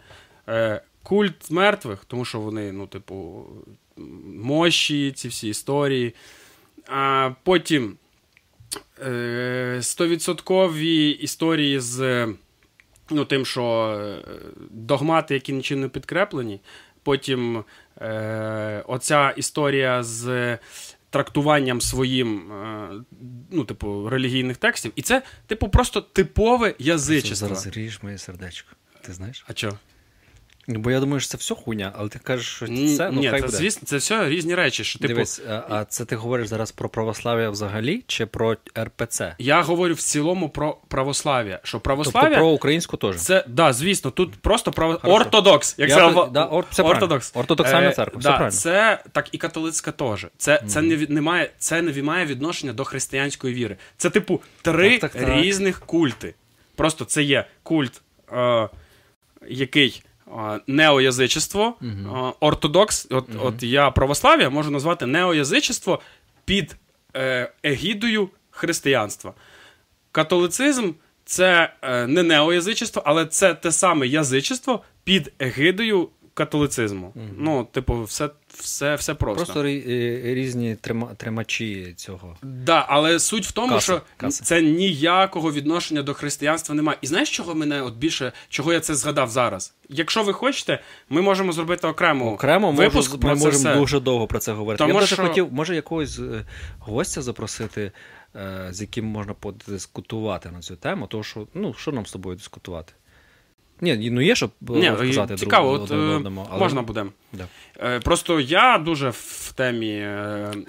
[1.04, 3.46] культ мертвих, тому що вони, ну, типу,
[4.36, 6.16] мощі, ці всі історії.
[6.88, 7.98] А Потім
[9.00, 12.28] е, стовідсоткові історії з
[13.10, 14.32] ну, тим, що е,
[14.70, 16.60] догмати, які нічим не підкреплені.
[17.04, 17.64] Потім
[18.02, 20.58] е, оця історія з
[21.10, 22.90] трактуванням своїм, е,
[23.52, 24.92] ну, типу, релігійних текстів.
[24.96, 27.48] І це, типу, просто типове язичество.
[27.48, 28.70] Зараз ріж моє сердечко.
[29.02, 29.46] Ти знаєш?
[29.48, 29.78] А чого?
[30.74, 33.30] Ну, бо я думаю, що це все хуйня, але ти кажеш, що це ну, Ні,
[33.30, 33.58] хай це, буде.
[33.58, 34.84] звісно, це все різні речі.
[34.84, 35.14] Що, типу...
[35.14, 39.22] Дивись, а це ти говориш зараз про православ'я взагалі чи про РПЦ?
[39.40, 41.60] Я говорю в цілому про православ'я.
[41.64, 42.30] Що православ'я...
[42.30, 43.16] Тобто про українську теж?
[43.16, 45.00] Це, да, звісно, тут просто право...
[45.04, 45.76] ортодокс.
[45.78, 46.30] Як це...
[46.32, 46.66] да, ор...
[46.72, 47.32] це ортодокс.
[47.36, 48.58] Ортодоксальна е, церква, все да, правильно.
[48.58, 50.28] Це, так і католицька теж.
[50.38, 50.66] Це, mm.
[50.66, 53.78] це, не, не має, це не має відношення до християнської віри.
[53.98, 56.34] Це, типу, три так, так, різних культи.
[56.76, 58.02] Просто це є культ,
[58.34, 58.70] е,
[59.48, 60.04] який
[60.68, 62.34] неоязичество, угу.
[62.40, 63.48] ортодокс, от угу.
[63.48, 66.02] от я православ'я можу назвати неоязичество
[66.46, 66.76] під
[67.16, 69.34] е, егідою християнства.
[70.12, 70.92] Католицизм
[71.26, 76.10] це е, не неоязичество, але це те саме язичество під егидою
[76.46, 77.14] католицизму.
[77.16, 77.34] Mm-hmm.
[77.38, 79.46] Ну, типу, все все, все просто.
[79.46, 79.64] Просто
[80.34, 80.78] різні
[81.18, 82.38] тримачі цього.
[82.42, 83.82] Да, але суть в тому, Каса.
[83.82, 84.44] що Каса.
[84.44, 86.98] це ніякого відношення до християнства немає.
[87.02, 89.74] І знаєш, чого мене от більше, чого я це згадав зараз?
[89.90, 90.80] Якщо ви хочете,
[91.10, 93.24] ми можемо зробити окремо окремо випуск.
[93.24, 94.84] Можу, ми можемо дуже довго про це говорити.
[94.84, 95.16] Тому я що...
[95.16, 96.46] хотів, може, якогось е,
[96.80, 97.92] гостя запросити.
[98.36, 102.36] Е, з яким можна подискутувати на цю тему, тому що ну що нам з тобою
[102.36, 102.94] дискутувати?
[103.82, 106.48] Ні, ну є, щоб Ні, сказати цікаво, друг, от, один одному.
[106.50, 106.60] Але...
[106.60, 107.06] Можна буде.
[107.34, 107.48] Да.
[107.80, 110.00] Е, просто я дуже в темі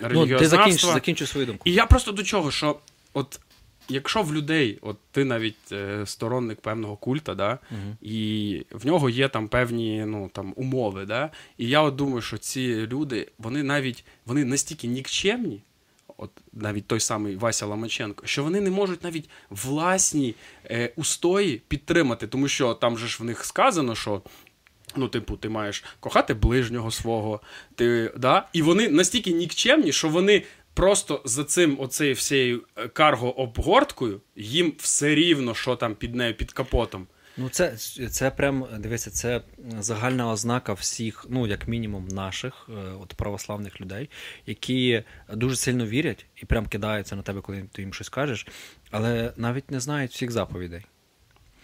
[0.02, 0.08] релігіознавства.
[0.10, 1.62] Ну, Ти закінч, закінчу свою думку.
[1.64, 2.76] І я просто до чого, що
[3.12, 3.40] от
[3.88, 7.96] якщо в людей, от ти навіть е, сторонник певного культа, да, угу.
[8.00, 12.38] і в нього є там певні ну, там, умови, да, і я от думаю, що
[12.38, 15.62] ці люди, вони навіть вони настільки нікчемні,
[16.22, 22.26] от навіть той самий Вася Ламаченко, що вони не можуть навіть власні е, устої підтримати,
[22.26, 24.22] тому що там же ж в них сказано, що.
[24.96, 27.40] Ну, типу, ти маєш кохати ближнього свого,
[27.74, 28.48] ти, да?
[28.52, 30.42] і вони настільки нікчемні, що вони
[30.74, 36.52] просто за цим оцею всією е, карго-обгорткою їм все рівно, що там під нею, під
[36.52, 37.06] капотом.
[37.37, 37.76] Ну, це
[38.11, 39.41] це прям дивися, це
[39.78, 44.11] загальна ознака всіх, ну як мінімум, наших е, от православних людей,
[44.47, 45.03] які
[45.33, 48.47] дуже сильно вірять і прям кидаються на тебе, коли ти їм щось кажеш,
[48.91, 50.85] але навіть не знають всіх заповідей.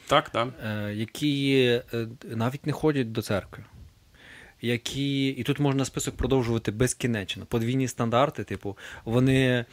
[0.06, 0.48] Так, так.
[0.64, 1.62] Е, які
[1.94, 3.64] е, навіть не ходять до церкви.
[4.60, 7.46] Які, І тут можна список продовжувати безкінечно.
[7.46, 9.64] Подвійні стандарти, типу, вони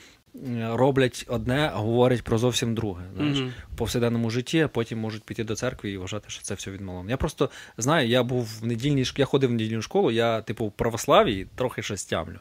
[0.71, 3.03] роблять одне, а говорять про зовсім друге.
[3.15, 3.51] Знаєш, mm-hmm.
[3.73, 7.09] в повсякденному житті, а потім можуть піти до церкви і вважати, що це все відмовлено.
[7.09, 10.65] Я просто знаю, я був в недільній школі, я ходив в недільну школу, я, типу,
[10.65, 12.39] в православі трохи щось тямлю.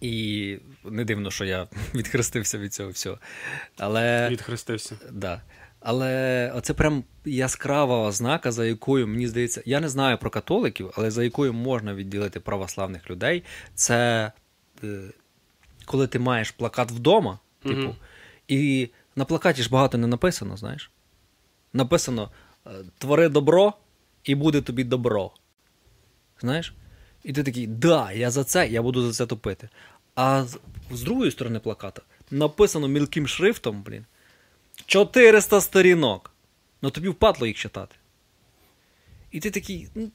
[0.00, 3.18] І не дивно, що я відхрестився від цього всього.
[3.78, 4.28] Але...
[4.30, 4.96] Відхрестився.
[5.12, 5.42] Да.
[5.80, 11.10] Але це прям яскрава ознака, за якою, мені здається, я не знаю про католиків, але
[11.10, 13.42] за якою можна відділити православних людей,
[13.74, 14.32] це
[14.84, 14.98] е,
[15.86, 17.96] коли ти маєш плакат вдома, типу,
[18.48, 20.90] і на плакаті ж багато не написано, знаєш.
[21.72, 22.30] Написано:
[22.66, 23.74] «Е, твори добро,
[24.24, 25.30] і буде тобі добро.
[26.40, 26.74] Знаєш?
[27.24, 29.68] І ти такий, да, я за це, я буду за це топити.
[30.14, 30.58] А з,
[30.90, 34.04] з другої сторони плаката написано мілким шрифтом, блін.
[34.86, 36.32] 400 сторінок.
[36.82, 37.96] Ну тобі впадло їх читати.
[39.30, 39.88] І ти такий.
[39.94, 40.10] ну,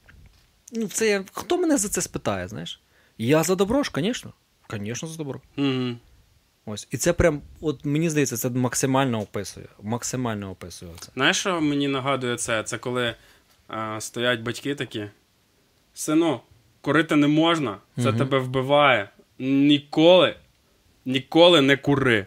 [0.72, 2.82] ну це я, Хто мене за це спитає, знаєш?
[3.18, 4.34] Я за добро ж, звісно.
[4.78, 5.42] Звісно, за добро.
[5.58, 5.96] Mm-hmm.
[6.66, 6.88] Ось.
[6.92, 9.66] І це прям, от мені здається, це максимально описує.
[9.82, 11.12] Максимально описує це.
[11.14, 12.64] Знаєш, що мені нагадує це?
[12.64, 13.16] Це коли
[13.68, 15.08] а, стоять батьки такі.
[15.94, 16.42] Сину,
[16.82, 19.10] курити не можна, це mm тебе вбиває.
[19.40, 20.36] Ніколи,
[21.06, 22.26] ніколи не кури.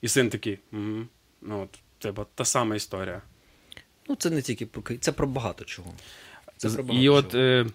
[0.00, 0.58] І син такий.
[0.72, 1.06] Угу.
[1.42, 3.22] Ну, от, типа, та сама історія.
[4.08, 5.92] Ну, це не тільки про це про багато чого.
[6.56, 7.18] Це про багато І чого.
[7.18, 7.66] от, е,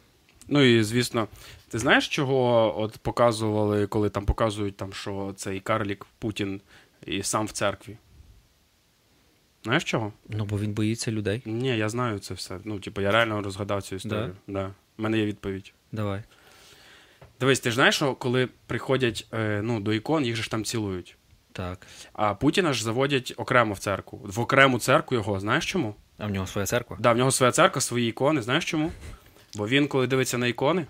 [0.48, 1.28] ну і звісно,
[1.72, 6.62] ти знаєш, чого от показували, коли там показують, там, що цей Карлік Путін
[7.06, 7.98] і сам в церкві?
[9.64, 10.14] Знаєш чого?
[10.30, 11.42] Ну, бо він боїться людей.
[11.46, 12.60] Ні, я знаю це все.
[12.64, 14.36] Ну, типу, я реально розгадав цю історію.
[14.48, 14.54] Да?
[14.54, 14.72] Да.
[14.98, 15.74] У мене є відповідь.
[15.92, 16.24] Давай.
[17.40, 20.66] Дивись, ти ж знаєш, що коли приходять е, ну, до ікон, їх же ж там
[20.66, 21.18] цілують.
[21.52, 21.88] Так.
[22.14, 24.22] А Путіна ж заводять окремо в церкву.
[24.24, 25.96] В окрему церкву його, знаєш чому?
[26.18, 26.96] А в нього своя церква?
[26.96, 28.42] Так, да, в нього своя церква, свої ікони.
[28.42, 28.92] Знаєш чому?
[29.56, 30.86] Бо він, коли дивиться на ікони,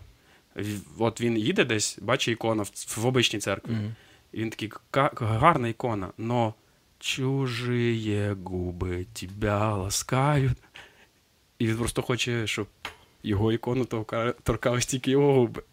[0.98, 3.72] от він їде десь, бачить ікону в, в обичній церкві.
[3.72, 3.92] Mm-hmm.
[4.32, 4.72] І він такий
[5.16, 6.54] гарна ікона, но
[7.00, 10.58] чужі губи тебе ласкають.
[11.60, 12.68] І він просто хоче, щоб
[13.24, 13.86] його ікону
[14.44, 15.64] торкались тільки його губи.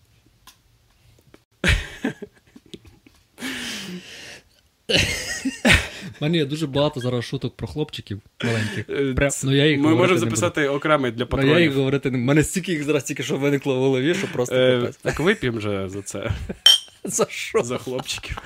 [6.20, 8.90] У мене є дуже багато зараз шуток про хлопчиків маленьких.
[8.90, 11.52] Е, Прям, ну, я їх Ми можемо записати окремий для патронів.
[11.52, 14.14] Ну, я їх говорити не У мене стільки їх зараз тільки що виникло в голові,
[14.14, 14.90] що просто е.
[15.02, 16.30] Так вип'ємо вже за це.
[17.04, 17.62] За що?
[17.62, 18.38] За хлопчиків.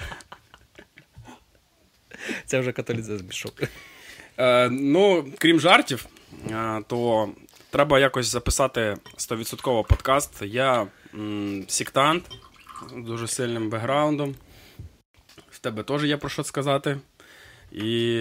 [2.47, 3.53] Це вже католіцизм пішов.
[4.39, 6.07] Е, ну, крім жартів,
[6.51, 7.29] е, то
[7.71, 10.43] треба якось записати 100% подкаст.
[10.43, 12.25] Я м, сектант
[12.97, 14.35] з дуже сильним бекграундом
[15.63, 16.99] тебе теж є про що сказати.
[17.73, 18.21] І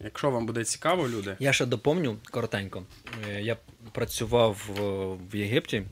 [0.00, 1.36] якщо вам буде цікаво, люди.
[1.38, 2.82] Я ще доповню коротенько.
[3.28, 3.56] Е, я
[3.92, 4.68] працював
[5.30, 5.82] в Єгипті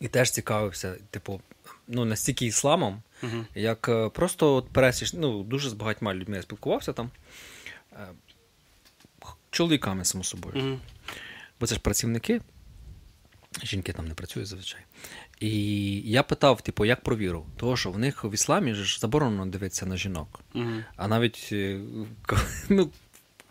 [0.00, 1.40] і теж цікавився, типу,
[1.88, 6.92] ну, настільки ісламом, uh як е, просто пересіч, ну, дуже з багатьма людьми я спілкувався
[6.92, 7.10] там.
[7.92, 8.08] Е,
[9.50, 10.54] чоловіками, само собою.
[10.54, 10.78] uh
[11.60, 12.40] Бо це ж працівники,
[13.64, 14.80] жінки там не працюють зазвичай.
[15.40, 17.46] І я питав, типу, як про віру?
[17.56, 20.40] Тому що в них в ісламі ж заборонено дивитися на жінок.
[20.54, 20.70] Угу.
[20.96, 21.80] А навіть е,
[22.68, 22.90] ну,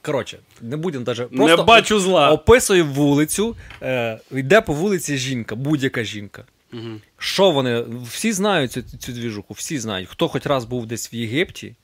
[0.02, 2.32] коротше, не будемо навіть просто не бачу зла.
[2.32, 6.46] описую вулицю, е, йде по вулиці жінка, будь-яка жінка.
[6.74, 7.02] Угу.
[7.18, 7.86] Що вони?
[8.10, 10.10] Всі знають цю цю двіжуху, всі знають.
[10.10, 11.76] Хто хоч раз був десь в Єгипті,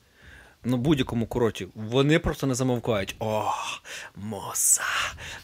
[0.64, 3.16] на будь-якому куроті, вони просто не замовкають.
[3.18, 3.44] О,
[4.16, 4.82] моса,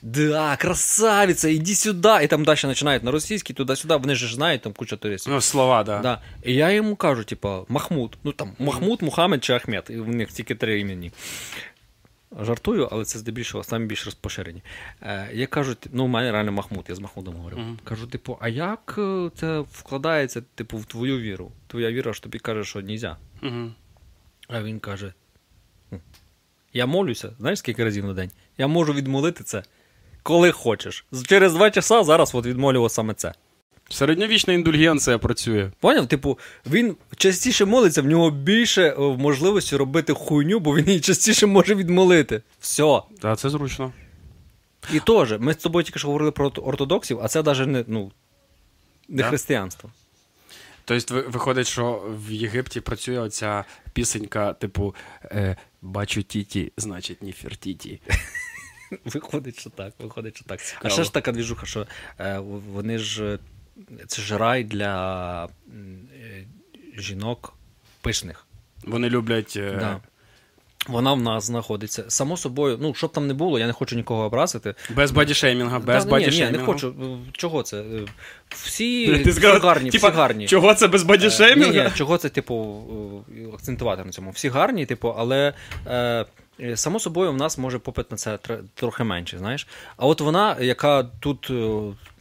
[0.02, 2.18] да, красавиця, іди сюди.
[2.22, 5.32] І там далі починають на російській, туди-сюди, вони ж знають там куча туристів.
[5.32, 5.98] Ну, слова, да.
[5.98, 6.20] да.
[6.42, 8.18] І я йому кажу, типу, Махмуд.
[8.24, 9.86] Ну там Махмуд, Мухаммед чи Ахмед.
[9.90, 11.12] І в них тільки три імені.
[12.40, 14.62] Жартую, але це здебільшого самі більш розпоширені.
[15.02, 17.56] Е, Я кажу, ну, у мене реально Махмуд, я з Махмудом говорю.
[17.56, 17.76] Uh-huh.
[17.84, 21.52] Кажу, типу, а як е, це вкладається типу, в твою віру?
[21.66, 23.16] Твоя віра ж тобі каже, що нельзя.
[23.42, 23.70] Uh-huh.
[24.48, 25.12] А він каже:
[26.72, 28.30] Я молюся, знаєш, скільки разів на день?
[28.58, 29.62] Я можу відмолити це,
[30.22, 31.04] коли хочеш.
[31.26, 33.34] Через два часа зараз от відмолював саме це.
[33.90, 35.70] Середньовічна індульгенція працює.
[35.80, 36.06] Поняв?
[36.06, 41.46] Типу, він частіше молиться, в нього більше е, можливості робити хуйню, бо він її частіше
[41.46, 42.42] може відмолити.
[42.60, 43.00] Все.
[43.20, 43.92] Так, це зручно.
[44.92, 48.12] І теж, ми з тобою тільки що говорили про ортодоксів, а це навіть не ну,
[49.08, 49.28] не да?
[49.28, 49.90] християнство.
[50.84, 58.00] Тобто, виходить, що в Єгипті працює оця пісенька, типу, е, бачу тіті, значить, ні фертіті.
[59.04, 60.60] Виходить, що так, виходить, що так.
[60.60, 60.86] Цікаво.
[60.86, 61.86] А ще ж така двіжуха, що
[62.20, 63.38] е, вони ж
[64.06, 65.48] це ж рай для е,
[66.96, 67.54] жінок
[68.00, 68.46] пишних.
[68.84, 69.52] Вони люблять.
[69.56, 70.00] Да.
[70.88, 72.04] Вона в нас знаходиться.
[72.08, 74.74] Само собою, ну, щоб там не було, я не хочу нікого образити.
[74.90, 76.52] Без бодішеймінга, без да, бодішеймінгу.
[76.52, 76.94] Ні, ні, не хочу.
[77.32, 77.84] Чого це?
[78.48, 80.46] Всі, Ти всі сказав, гарні, типа, всі гарні.
[80.46, 81.72] Чого це без бодішеймінга?
[81.72, 82.84] Ні, ні, чого це, типу,
[83.54, 84.30] акцентувати на цьому?
[84.30, 85.52] Всі гарні, типу, але.
[85.86, 86.26] Е,
[86.74, 88.38] Само собою, в нас може попит на це
[88.74, 89.66] трохи менше, знаєш.
[89.96, 91.50] А от вона, яка тут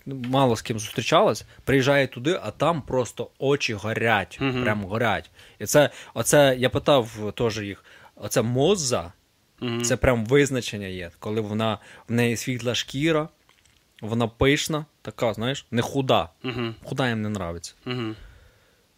[0.05, 5.30] мало з ким зустрічалась, приїжджає туди, а там просто очі горять, uh прямо горять.
[5.59, 7.84] І це, оце, я питав теж їх,
[8.16, 9.14] оце моза,
[9.61, 13.30] uh це прям визначення є, коли вона в неї світла шкіра,
[14.01, 16.30] вона пишна, така, знаєш, не худа.
[16.43, 17.74] uh Худа їм не нравиться.
[17.86, 18.16] uh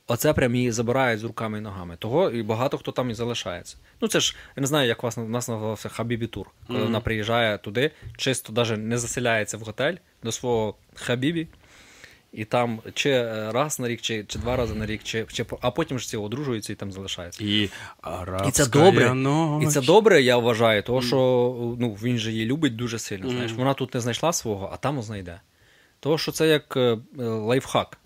[0.07, 1.95] Оце прям її забирають з руками і ногами.
[1.97, 3.77] Того і багато хто там і залишається.
[4.01, 6.83] Ну це ж я не знаю, як вас у нас називався Хабібі Тур, коли mm-hmm.
[6.83, 11.47] вона приїжджає туди, чисто навіть не заселяється в готель до свого Хабібі,
[12.35, 15.71] і там чи раз на рік, чи чи два рази на рік, чи, чи а
[15.71, 17.43] потім ж ці одружуються і там залишаються.
[17.43, 17.69] І
[18.47, 19.15] і це добре.
[19.63, 21.17] І це добре, я вважаю, тому що
[21.79, 23.29] ну, він же її любить дуже сильно.
[23.29, 25.41] Знаєш, вона тут не знайшла свого, а там знайде.
[25.99, 27.97] Тому що це як е, лайфхак.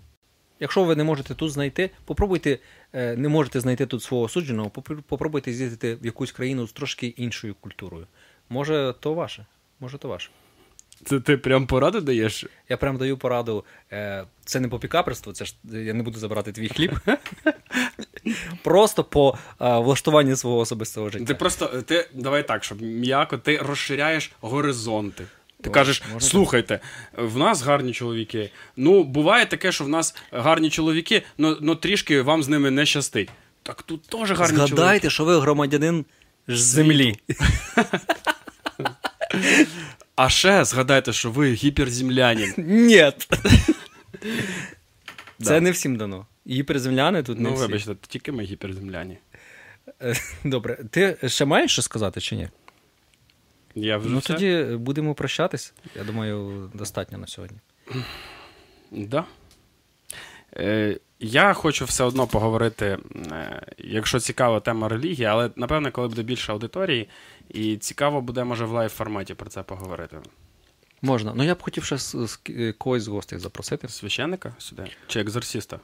[0.60, 2.60] Якщо ви не можете тут знайти, попробуйте,
[2.94, 4.70] е, не можете знайти тут свого судженого,
[5.08, 8.08] попробуйте з'їздити в якусь країну з трошки іншою культурою.
[8.50, 9.46] Може, то ваше.
[9.80, 10.30] Може, то ваше.
[11.06, 12.46] Це ти прям пораду даєш?
[12.70, 13.66] Я прям даю пораду.
[13.92, 16.92] Е, це не по пікаперству, це ж я не буду забирати твій хліб.
[18.64, 21.26] Просто по влаштуванню свого особистого життя.
[21.26, 25.26] Ти просто ти давай так, щоб м'яко ти розширяєш горизонти.
[25.62, 26.80] Ти кажеш, слухайте,
[27.18, 28.52] в нас гарні чоловіки.
[28.78, 33.30] Ну, буває таке, що в нас гарні чоловіки, але трішки вам з ними не щастить.
[33.64, 34.76] Так тут теж гарні Згадайте, чоловіки.
[34.76, 36.06] Згадайте, що ви громадянин
[36.48, 37.20] землі.
[40.22, 42.54] А ще згадайте, що ви гіперземлянин.
[42.58, 43.12] Ні.
[45.44, 46.26] Це не всім дано.
[46.48, 47.62] Гіперземляни тут не Ну, всі.
[47.66, 49.18] вибачте, тільки ми гіперземляні.
[50.44, 52.50] Добре, ти ще маєш що сказати чи ні?
[53.76, 54.34] Я вже Ну все?
[54.34, 55.74] тоді будемо прощатись.
[55.96, 57.58] Я думаю, достатньо на сьогодні.
[58.92, 59.26] Да.
[60.58, 62.98] Е, Я хочу все одно поговорити,
[63.32, 67.10] е, якщо цікава тема релігії, але напевно, коли буде більше аудиторії,
[67.50, 70.18] і цікаво буде, може, в live форматі про це поговорити.
[71.02, 71.34] Можна.
[71.36, 72.40] Ну я б хотів ще з, з
[72.78, 73.88] когось з гостей запросити.
[73.88, 74.84] Священника сюди?
[75.08, 75.80] Чи екзорсиста?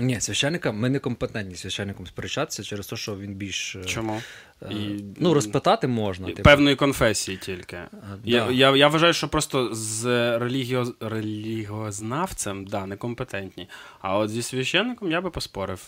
[0.00, 3.76] Ні, священника ми не компетентні священником сперечатися через те, що він більш.
[3.86, 4.22] Чому?
[4.70, 5.04] І...
[5.20, 6.26] Ну, розпитати можна.
[6.26, 6.42] Типу.
[6.42, 7.76] Певної конфесії тільки.
[7.76, 7.88] А,
[8.24, 8.52] я да.
[8.52, 10.04] я, я вважаю, що просто з
[10.38, 10.86] релігіо...
[11.00, 13.68] релігіознавцем да, некомпетентні.
[14.00, 15.86] А от зі священником я би поспорив.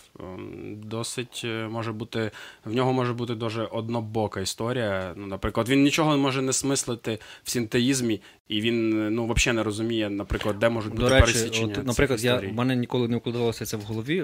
[0.73, 2.31] Досить може бути,
[2.65, 5.13] в нього може бути дуже однобока історія.
[5.17, 10.11] Ну, Наприклад, він нічого може не смислити в синтеїзмі, і він ну, взагалі не розуміє,
[10.11, 11.75] наприклад, де можуть бути До речі, пересічення.
[11.79, 14.17] От, наприклад, я, в мене ніколи не вкладалося це в голові.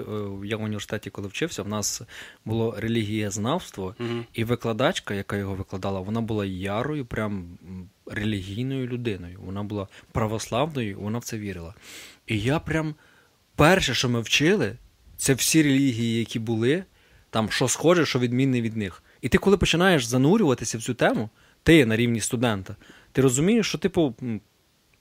[0.43, 2.01] Я в університеті, коли вчився, в нас
[2.45, 3.95] було релігієзнавство.
[3.99, 4.23] Угу.
[4.37, 7.57] І викладачка, яка його викладала, вона була ярою, прям
[8.05, 9.39] релігійною людиною.
[9.45, 11.73] Вона була православною, вона в це вірила.
[12.27, 12.95] І я прям
[13.55, 14.77] перше, що ми вчили,
[15.17, 16.83] це всі релігії, які були,
[17.29, 19.03] там що схоже, що відмінне від них.
[19.21, 21.29] І ти, коли починаєш занурюватися в цю тему,
[21.63, 22.75] ти на рівні студента,
[23.11, 24.15] ти розумієш, що, типу,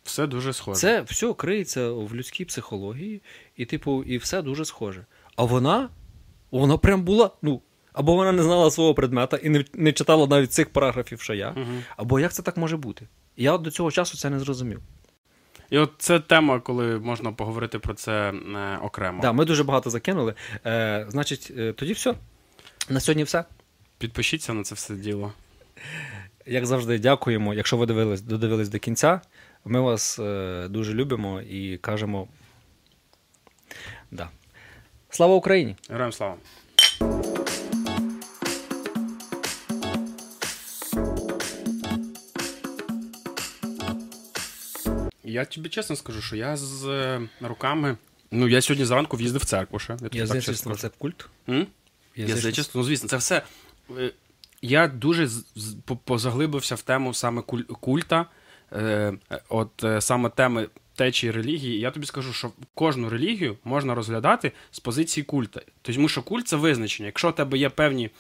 [0.05, 0.80] все дуже схоже.
[0.80, 3.22] Це все криється в людській психології,
[3.57, 5.07] і, типу, і все дуже схоже.
[5.37, 5.89] А вона,
[6.51, 7.62] вона прям була, ну.
[7.97, 11.49] Або вона не знала свого предмета і не не читала навіть цих параграфів, що я,
[11.51, 11.82] uh-huh.
[11.97, 13.09] або як це так може бути?
[13.36, 14.80] Я до цього часу це не зрозумів.
[15.70, 19.22] І от це тема, коли можна поговорити про це е, окремо.
[19.22, 20.34] Так, да, ми дуже багато закинули.
[20.66, 22.14] Е, Значить, е, тоді все.
[22.88, 23.44] На сьогодні все.
[23.99, 25.32] Підпишіться на це все діло.
[26.47, 27.55] Як завжди, дякуємо.
[27.55, 29.20] Якщо ви дивились, додивились до кінця,
[29.64, 32.28] ми вас е, дуже любимо і кажемо.
[34.11, 34.28] Да.
[35.11, 35.76] Слава Україні!
[35.90, 36.36] Героям слава!
[45.37, 47.97] Я тобі чесно скажу, що я з е, руками.
[48.30, 49.97] Ну, я сьогодні зранку в'їздив в церкву ще.
[50.12, 51.28] Я Язичество це культ?
[52.16, 53.43] Язичество, ну звісно, це все.
[54.62, 55.28] Я дуже
[56.05, 57.43] позаглибився в тему саме
[57.80, 58.26] культа,
[59.49, 61.80] от саме теми течії релігії.
[61.80, 65.61] Я тобі скажу, що кожну релігію можна розглядати з позиції культа.
[65.82, 67.07] Тому що культ це визначення.
[67.07, 68.11] Якщо у тебе є певні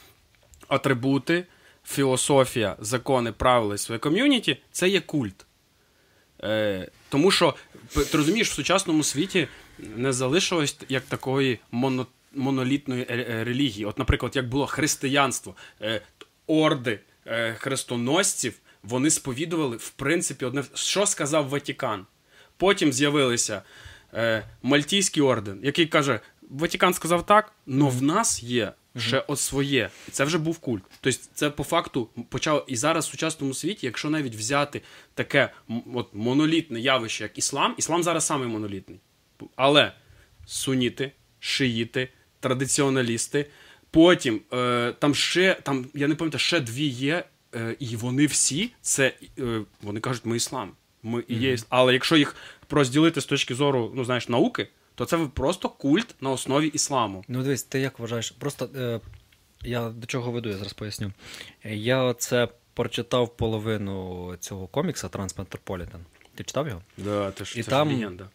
[0.68, 1.46] атрибути,
[1.84, 5.46] філософія, закони, правила своє ком'юніті, це є культ.
[6.42, 7.54] Е, Тому що,
[7.94, 13.04] ти розумієш, в сучасному світі не залишилось як такої моно, монолітної
[13.44, 13.84] релігії.
[13.84, 16.00] От, наприклад, як було християнство, е,
[16.46, 22.06] орди е, хрестоносців, вони сповідували, в принципі, одне, що сказав Ватікан.
[22.56, 23.62] Потім з'явилися
[24.14, 26.20] е, Мальтійський орден, який каже:
[26.50, 29.90] Ватікан сказав так, але в нас є ще от своє.
[30.08, 30.82] І це вже був культ.
[31.00, 34.82] Тобто, це по факту почав і зараз в сучасному світі, якщо навіть взяти
[35.14, 35.52] таке
[35.94, 39.00] от монолітне явище, як іслам, іслам зараз самий монолітний.
[39.56, 39.92] Але
[40.46, 42.08] суніти, шиїти,
[42.40, 43.46] традиціоналісти.
[43.90, 47.24] Потім е, там ще, там, я не пам'ятаю, ще дві є,
[47.54, 50.72] е, і вони всі це е, вони кажуть, ми іслам.
[51.02, 51.66] Ми і є, mm-hmm.
[51.68, 52.36] Але якщо їх
[52.70, 57.24] розділити з точки зору ну, знаєш, науки, то це просто культ на основі ісламу.
[57.28, 58.30] Ну, дивись, ти як вважаєш?
[58.30, 59.00] Просто е,
[59.62, 61.12] я до чого веду, я зараз поясню.
[61.64, 66.00] Я це прочитав половину цього комікса Трансметрополітен.
[66.34, 66.82] Ти читав його?
[66.96, 68.28] Да, ти ж, і це там, легенда.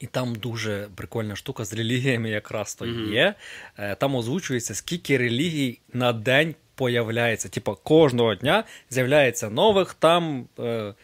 [0.00, 3.12] І там дуже прикольна штука з релігіями якраз то mm-hmm.
[3.12, 3.34] є.
[3.78, 7.48] Е, там озвучується, скільки релігій на день появляється.
[7.48, 10.48] Типа кожного дня з'являється нових там.
[10.58, 10.94] Е,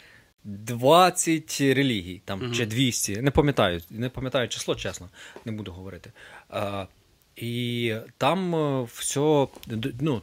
[0.45, 2.57] 20 релігій, там uh-huh.
[2.57, 5.09] чи 200, не пам'ятаю, не пам'ятаю число, чесно,
[5.45, 6.13] не буду говорити.
[6.51, 6.87] А,
[7.37, 9.47] І там е, все,
[10.01, 10.23] ну,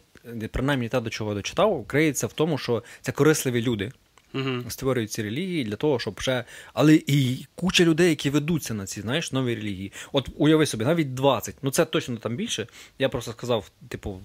[0.51, 3.91] принаймні те, до чого дочитав, криється в тому, що це корисливі люди.
[4.34, 4.63] Угу.
[4.67, 6.43] Створюють ці релігії для того, щоб ще.
[6.73, 9.91] Але і куча людей, які ведуться на ці знаєш, нові релігії.
[10.11, 11.55] От уяви собі, навіть 20.
[11.61, 12.67] Ну це точно там більше.
[12.99, 14.21] Я просто сказав, типу,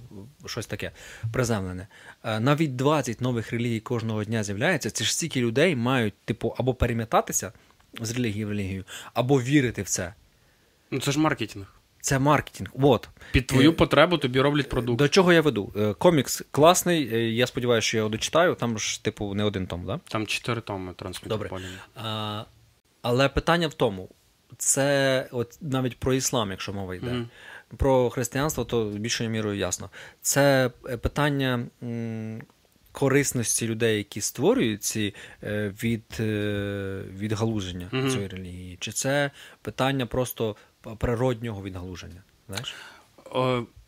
[0.46, 0.92] щось таке
[1.32, 1.86] приземлене.
[2.24, 4.90] Е, навіть 20 нових релігій кожного дня з'являється.
[4.90, 7.52] Це ж стільки людей мають, типу, або перемітатися
[8.00, 8.84] з релігії в релігію,
[9.14, 10.14] або вірити в це.
[10.90, 11.75] Ну це ж маркетинг.
[12.06, 12.70] Це маркетинг.
[12.74, 13.08] От.
[13.32, 14.98] Під твою е, потребу тобі роблять продукт.
[14.98, 15.72] До чого я веду?
[15.76, 18.54] Е, комікс класний, е, я сподіваюся, що я його дочитаю.
[18.54, 20.00] Там ж, типу, не один том, да?
[20.08, 20.94] Там чотири томи
[21.26, 21.50] Добре.
[21.94, 22.44] А,
[23.02, 24.08] Але питання в тому:
[24.58, 27.06] це от навіть про іслам, якщо мова йде.
[27.06, 27.26] Mm-hmm.
[27.76, 29.90] Про християнство, то більшою мірою ясно.
[30.20, 30.70] Це
[31.02, 31.66] питання.
[32.92, 35.14] Корисності людей, які створюють ці
[35.82, 36.04] від
[37.20, 38.10] відгалуження mm-hmm.
[38.10, 39.30] цієї релігії, чи це
[39.62, 40.56] питання просто
[40.98, 42.22] природнього відгалуження?
[42.48, 42.74] Знаєш?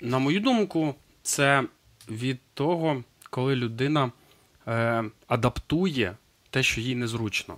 [0.01, 1.65] На мою думку, це
[2.09, 4.13] від того, коли людина
[4.67, 6.17] е, адаптує
[6.51, 7.57] те, що їй незручно.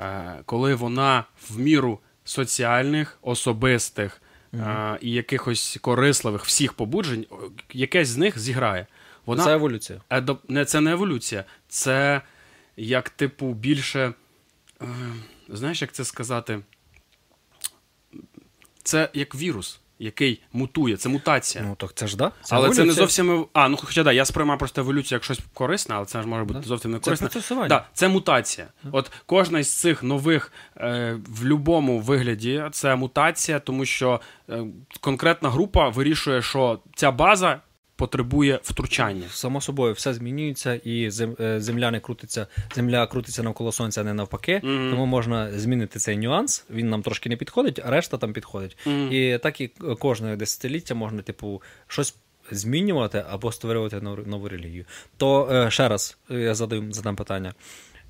[0.00, 4.22] Е, Коли вона в міру соціальних, особистих
[4.54, 7.26] е, і якихось корисливих всіх побуджень,
[7.72, 8.86] якесь з них зіграє.
[9.26, 10.00] Вона, Це еволюція.
[10.10, 10.40] Едап...
[10.48, 12.22] Не, Це не еволюція, це
[12.76, 14.12] як, типу, більше.
[14.82, 14.86] Е,
[15.48, 16.60] знаєш, як це сказати?
[18.88, 21.64] Це як вірус, який мутує, це мутація.
[21.64, 22.32] Ну так це ж да.
[22.42, 22.84] Це але еволюція.
[22.84, 23.46] це не зовсім.
[23.52, 26.44] А, ну хоча да, я сприймаю просто еволюцію як щось корисне, але це ж може
[26.44, 26.66] бути да.
[26.66, 27.28] зовсім не корисне.
[27.28, 28.66] Це да, це мутація.
[28.84, 28.90] Да.
[28.92, 34.20] От кожна з цих нових е, в будь-якому вигляді це мутація, тому що
[34.50, 34.64] е,
[35.00, 37.60] конкретна група вирішує, що ця база
[37.98, 39.26] потребує втручання.
[39.30, 44.14] Само собою, все змінюється, і е, земля не крутиться, земля крутиться навколо сонця, а не
[44.14, 44.60] навпаки.
[44.64, 44.90] Mm-hmm.
[44.90, 46.64] Тому можна змінити цей нюанс.
[46.70, 48.76] Він нам трошки не підходить, а решта там підходить.
[48.86, 49.12] Mm-hmm.
[49.12, 49.68] І так і
[49.98, 52.16] кожне десятиліття можна, типу, щось.
[52.50, 54.84] Змінювати або створювати нову, нову релігію.
[55.16, 57.54] То е, ще раз я задаю задам питання: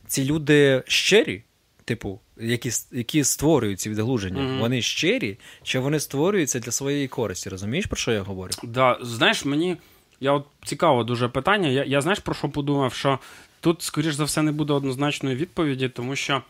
[0.07, 1.43] ці люди щирі,
[1.89, 4.59] типу, які які створюють ці відгалуження, mm-hmm.
[4.59, 7.51] вони щирі, чи вони створюються для своєї користі?
[7.51, 8.53] Розумієш, про що я говорю?
[8.63, 9.77] Да, Знаєш, мені
[10.21, 11.69] я от цікаве дуже питання.
[11.69, 12.95] Я я знаєш про що подумав?
[12.95, 13.19] Що
[13.61, 16.43] тут, скоріш за все, не буде однозначної відповіді, тому що.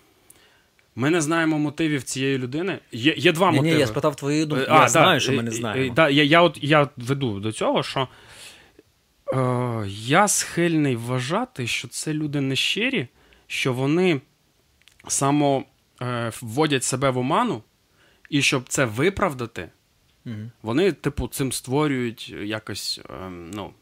[0.95, 2.79] Ми не знаємо мотивів цієї людини.
[2.93, 3.75] Є є два ні, мотиви.
[3.75, 4.65] Ні, Я спитав твої думки.
[4.69, 5.95] Я да, знаю, що ми не знаємо.
[5.95, 8.09] Да, Я я, от, я веду до цього, що
[9.35, 13.09] е, я схильний вважати, що це люди нещирі,
[13.47, 14.21] що вони
[15.09, 15.65] само
[16.03, 17.63] е, вводять себе в оману,
[18.31, 19.69] і щоб це виправдати,
[20.27, 23.01] mm вони, типу, цим створюють якось.
[23.11, 23.73] Е, ну...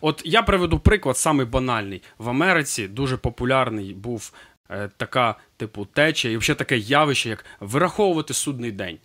[0.00, 2.02] От я приведу приклад, самий банальний.
[2.18, 4.32] В Америці дуже популярний був
[4.70, 8.98] е, така, типу, течія, і взагалі таке явище, як вираховувати судний день.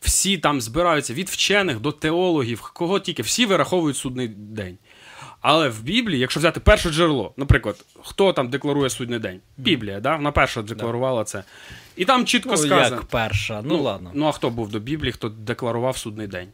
[0.00, 4.78] Всі там збираються від вчених до теологів, кого тільки, всі вираховують судний день.
[5.40, 9.40] Але в Біблії, якщо взяти перше джерело, наприклад, хто там декларує судний день?
[9.56, 10.16] Біблія, да?
[10.16, 11.44] вона перша декларувала це.
[11.96, 12.96] І там чітко ну, сказано.
[12.96, 14.10] Як перша, ну, ну ладно.
[14.14, 16.48] Ну а хто був до Біблії, хто декларував судний день?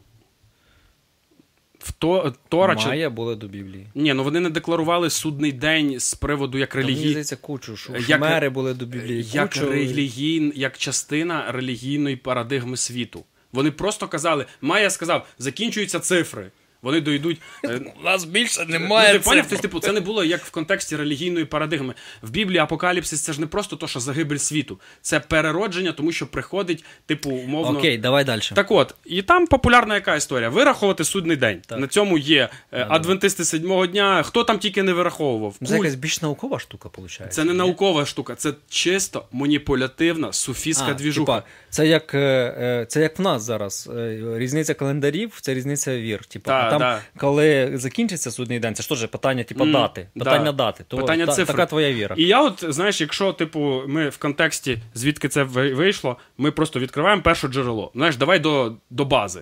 [1.79, 3.09] В то, Тора, Майя чи...
[3.09, 3.87] були до Біблії.
[3.95, 6.97] Ні, ну вони не декларували судний день з приводу як релігії.
[6.97, 7.77] Мені здається, кучу.
[7.77, 9.23] Шумери були до Біблії.
[9.23, 9.69] Як, кучу...
[9.69, 10.51] релігій...
[10.55, 13.23] як частина релігійної парадигми світу.
[13.51, 16.51] Вони просто казали, Майя сказав, закінчуються цифри.
[16.83, 17.41] Вони дойдуть.
[18.01, 19.19] У нас більше Ну, ти?
[19.49, 21.93] Тобто, типу, це не було як в контексті релігійної парадигми.
[22.21, 26.27] В Біблії апокаліпсис це ж не просто то, що загибель світу, це переродження, тому що
[26.27, 27.79] приходить, типу, умовно.
[27.79, 28.41] Окей, давай далі.
[28.53, 30.49] Так от, і там популярна яка історія?
[30.49, 31.61] Вираховувати судний день.
[31.65, 31.79] Так.
[31.79, 34.23] На цьому є е, адвентисти седьмого дня.
[34.23, 35.55] Хто там тільки не вираховував?
[35.65, 37.33] Це якась більш наукова штука, виходить.
[37.33, 41.35] Це не наукова штука, це чисто маніпулятивна суфістська двіжуха.
[41.35, 42.17] типа, це як е,
[42.59, 43.89] е, це як в нас зараз.
[43.97, 46.25] Е, Різниця календарів, це різниця вір.
[46.25, 46.79] Типа, там,
[47.13, 47.19] да.
[47.19, 50.07] коли закінчиться судний день, це ж теж питання, типа, М, дати.
[50.15, 50.23] да.
[50.25, 50.83] Питання дати.
[50.87, 51.53] То, Питання та- цифри.
[51.53, 52.15] Така твоя віра.
[52.19, 57.21] І я, от, знаєш, якщо, типу, ми в контексті, звідки це вийшло, ми просто відкриваємо
[57.21, 57.91] перше джерело.
[57.95, 59.41] Знаєш, давай до, до бази.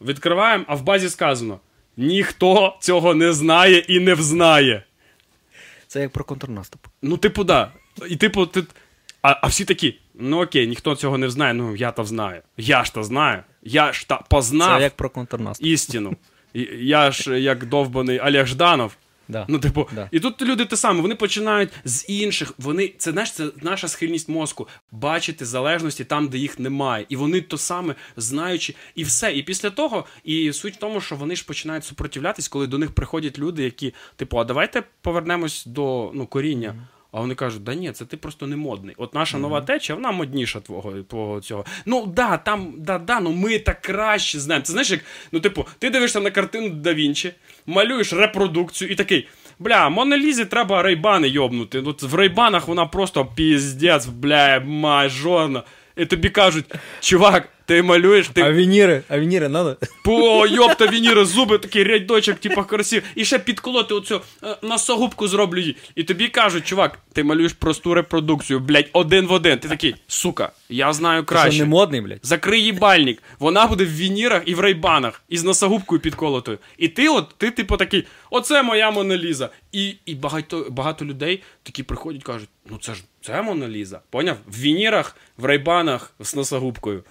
[0.00, 1.60] Відкриваємо, а в базі сказано:
[1.96, 4.82] ніхто цього не знає і не взнає.
[5.86, 6.86] Це як про контрнаступ.
[7.02, 7.72] Ну, типу, да.
[8.08, 8.62] І типу, ти.
[9.22, 12.42] А, а всі такі, ну окей, ніхто цього не знає, ну я то знаю.
[12.56, 13.42] Я ж то знаю.
[13.64, 15.66] Я ж та познав Це як про контрнаступ.
[15.66, 16.16] істину.
[16.78, 18.96] Я ж як довбаний Олег Жданов.
[19.28, 19.46] Да.
[19.48, 20.08] Ну, типу, Да.
[20.12, 22.52] і тут люди те саме, вони починають з інших.
[22.58, 27.06] Вони це знаєш, це наша схильність мозку бачити залежності там, де їх немає.
[27.08, 29.32] І вони то саме знаючи, і все.
[29.32, 32.90] І після того, і суть в тому, що вони ж починають супротивлятись, коли до них
[32.90, 36.74] приходять люди, які, типу, а давайте повернемось до ну, коріння.
[37.14, 38.94] А вони кажуть, да ні, це ти просто не модний.
[38.98, 41.64] От наша нова течія, вона модніша твого, твого цього.
[41.86, 44.64] Ну да, там, да, да, ну ми так краще знаємо.
[44.64, 45.00] Це знаєш, як,
[45.32, 47.32] ну, типу, ти дивишся на картину Да Вінчі,
[47.66, 49.28] малюєш репродукцію і такий.
[49.58, 51.80] Бля, Монелізі треба рейбани йобнути.
[51.80, 55.62] От в рейбанах вона просто піздець, бля, мажорна.
[55.96, 56.64] І тобі кажуть,
[57.00, 59.76] чувак, ти малюєш, ти А вініри, а вініри надо?
[60.04, 63.02] по йопта вініри, зуби такий рядочок, типа красив.
[63.14, 65.76] І ще підколоти оцю е, носогубку зроблю їй.
[65.94, 69.58] І тобі кажуть, чувак, ти малюєш просту репродукцію, блядь, один в один.
[69.58, 71.58] Ти такий, сука, я знаю Ти що, краще.
[71.58, 72.18] не модний, блядь?
[72.22, 73.22] Закрий їбальник.
[73.38, 76.58] Вона буде в вінірах і в рейбанах, із носогубкою підколотою.
[76.78, 79.50] І ти, от, ти, типу, такий, оце моя Моналіза.
[79.72, 84.00] І, і багато, багато людей такі приходять кажуть: ну це ж це Моналіза.
[84.10, 84.36] Поняв?
[84.46, 87.04] В вінірах, в рейбанах з носогубкою.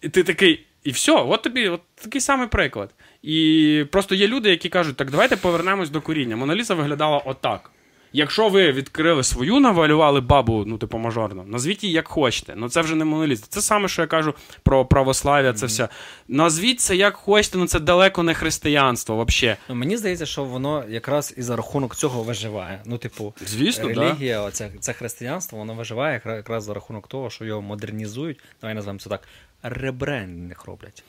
[0.00, 2.90] І ти такий, і все, от тобі от такий самий приклад.
[3.22, 6.36] І просто є люди, які кажуть, так давайте повернемось до коріння.
[6.36, 7.70] Моналіза виглядала отак.
[8.12, 12.54] Якщо ви відкрили свою, навалювали бабу, ну, типу, мажорно, назвіть її як хочете.
[12.56, 13.38] Ну це вже не моноліт.
[13.38, 15.88] Це саме, що я кажу про православ'я, це все.
[16.28, 19.56] Назвіть це як хочете, ну це далеко не християнство, взагалі.
[19.68, 22.82] Ну, мені здається, що воно якраз і за рахунок цього виживає.
[22.86, 24.00] Ну, типу, Звісно, да.
[24.00, 28.40] релігія, оце, це християнство, воно виживає якраз за рахунок того, що його модернізують.
[28.60, 29.20] Давай назвемо це так.
[29.62, 31.04] Ребрендинг роблять.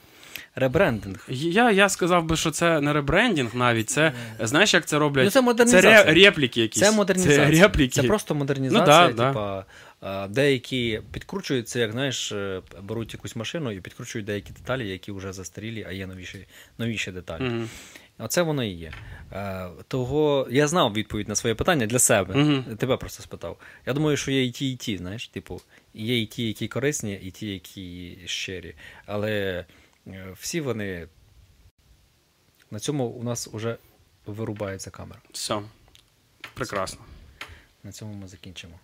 [0.54, 1.26] Ребрендинг.
[1.28, 3.90] Я, я сказав би, що це не ребрендінг навіть.
[3.90, 5.24] Це знаєш, як це роблять?
[5.24, 6.04] Ну, це модернізація.
[6.04, 6.82] ре- репліки якісь.
[6.82, 7.46] Це модернізація.
[7.46, 8.02] Це репліки.
[8.02, 9.08] Це просто модернізація.
[9.08, 9.64] Ну, да, типа,
[10.02, 15.12] е, деякі підкручують це, як знаєш, е, беруть якусь машину і підкручують деякі деталі, які
[15.12, 16.46] вже застарілі, а є новіші,
[16.78, 17.42] новіші деталі.
[17.42, 17.68] Мгм.
[18.18, 18.92] Оце воно і є.
[19.32, 22.34] Е, того я знав відповідь на своє питання для себе.
[22.34, 22.76] Мгм.
[22.76, 23.56] Тебе просто спитав.
[23.86, 25.60] Я думаю, що є і ті, і ті, знаєш, типу,
[25.98, 28.74] є і ті, які корисні, і ті, які щирі.
[29.06, 29.64] Але
[30.06, 31.08] е, всі вони.
[32.70, 33.76] На цьому у нас вже
[34.26, 35.20] вирубається камера.
[35.32, 35.62] Все.
[36.54, 37.00] Прекрасно.
[37.82, 38.80] На цьому ми закінчимо.